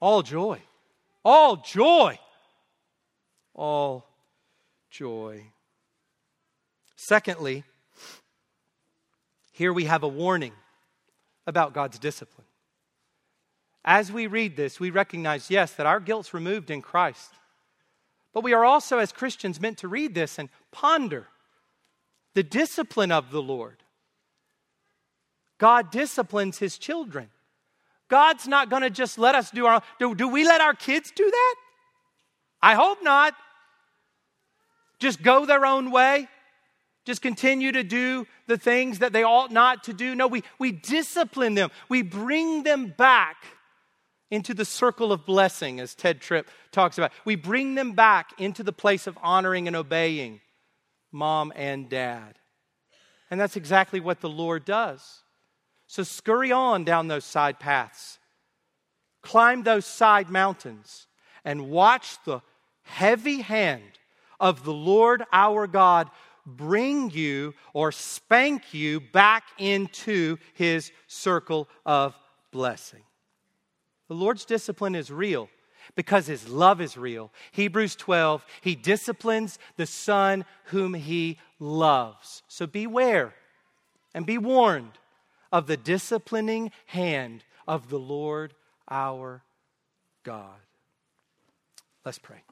[0.00, 0.60] All joy.
[1.24, 2.18] All joy.
[3.54, 4.04] All
[4.90, 5.44] joy.
[6.96, 7.64] Secondly,
[9.58, 10.52] here we have a warning
[11.44, 12.46] about God's discipline.
[13.84, 17.32] As we read this, we recognize, yes, that our guilt's removed in Christ.
[18.32, 21.26] But we are also, as Christians, meant to read this and ponder
[22.34, 23.82] the discipline of the Lord.
[25.58, 27.28] God disciplines his children.
[28.08, 31.10] God's not going to just let us do our do, do we let our kids
[31.10, 31.54] do that?
[32.62, 33.34] I hope not.
[35.00, 36.28] Just go their own way
[37.08, 40.14] just continue to do the things that they ought not to do.
[40.14, 43.38] No, we, we discipline them, we bring them back
[44.30, 47.12] into the circle of blessing, as Tedd Tripp talks about.
[47.24, 50.42] We bring them back into the place of honoring and obeying
[51.10, 52.34] mom and dad.
[53.30, 55.22] And that's exactly what the Lord does.
[55.86, 58.18] So scurry on down those side paths,
[59.22, 61.06] climb those side mountains,
[61.42, 62.42] and watch the
[62.82, 63.98] heavy hand
[64.38, 66.10] of the Lord our God
[66.56, 72.14] bring you or spank you back into his circle of
[72.50, 73.02] blessing.
[74.08, 75.48] The Lord's discipline is real
[75.94, 77.30] because his love is real.
[77.52, 82.42] Hebrews 12, he disciplines the son whom he loves.
[82.48, 83.34] So beware
[84.14, 84.98] and be warned
[85.52, 88.54] of the disciplining hand of the Lord
[88.90, 89.42] our
[90.24, 90.60] God.
[92.04, 92.42] Let's pray.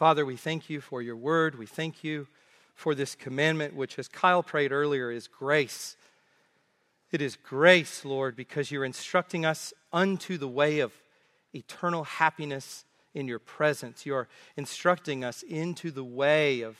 [0.00, 1.58] Father, we thank you for your word.
[1.58, 2.26] We thank you
[2.74, 5.94] for this commandment, which, as Kyle prayed earlier, is grace.
[7.12, 10.94] It is grace, Lord, because you're instructing us unto the way of
[11.54, 14.06] eternal happiness in your presence.
[14.06, 14.26] You're
[14.56, 16.78] instructing us into the way of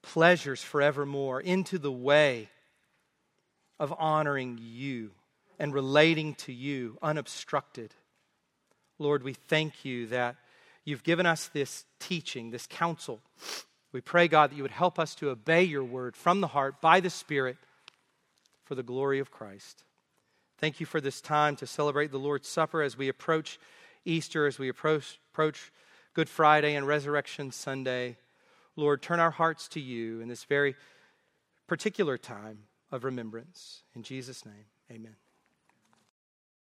[0.00, 2.48] pleasures forevermore, into the way
[3.78, 5.10] of honoring you
[5.58, 7.92] and relating to you unobstructed.
[8.98, 10.36] Lord, we thank you that
[10.86, 13.20] You've given us this teaching, this counsel.
[13.92, 16.80] We pray, God, that you would help us to obey your word from the heart
[16.80, 17.56] by the Spirit
[18.64, 19.82] for the glory of Christ.
[20.58, 23.58] Thank you for this time to celebrate the Lord's Supper as we approach
[24.04, 25.72] Easter, as we approach, approach
[26.14, 28.16] Good Friday and Resurrection Sunday.
[28.76, 30.76] Lord, turn our hearts to you in this very
[31.66, 32.60] particular time
[32.92, 33.82] of remembrance.
[33.94, 35.16] In Jesus' name, amen.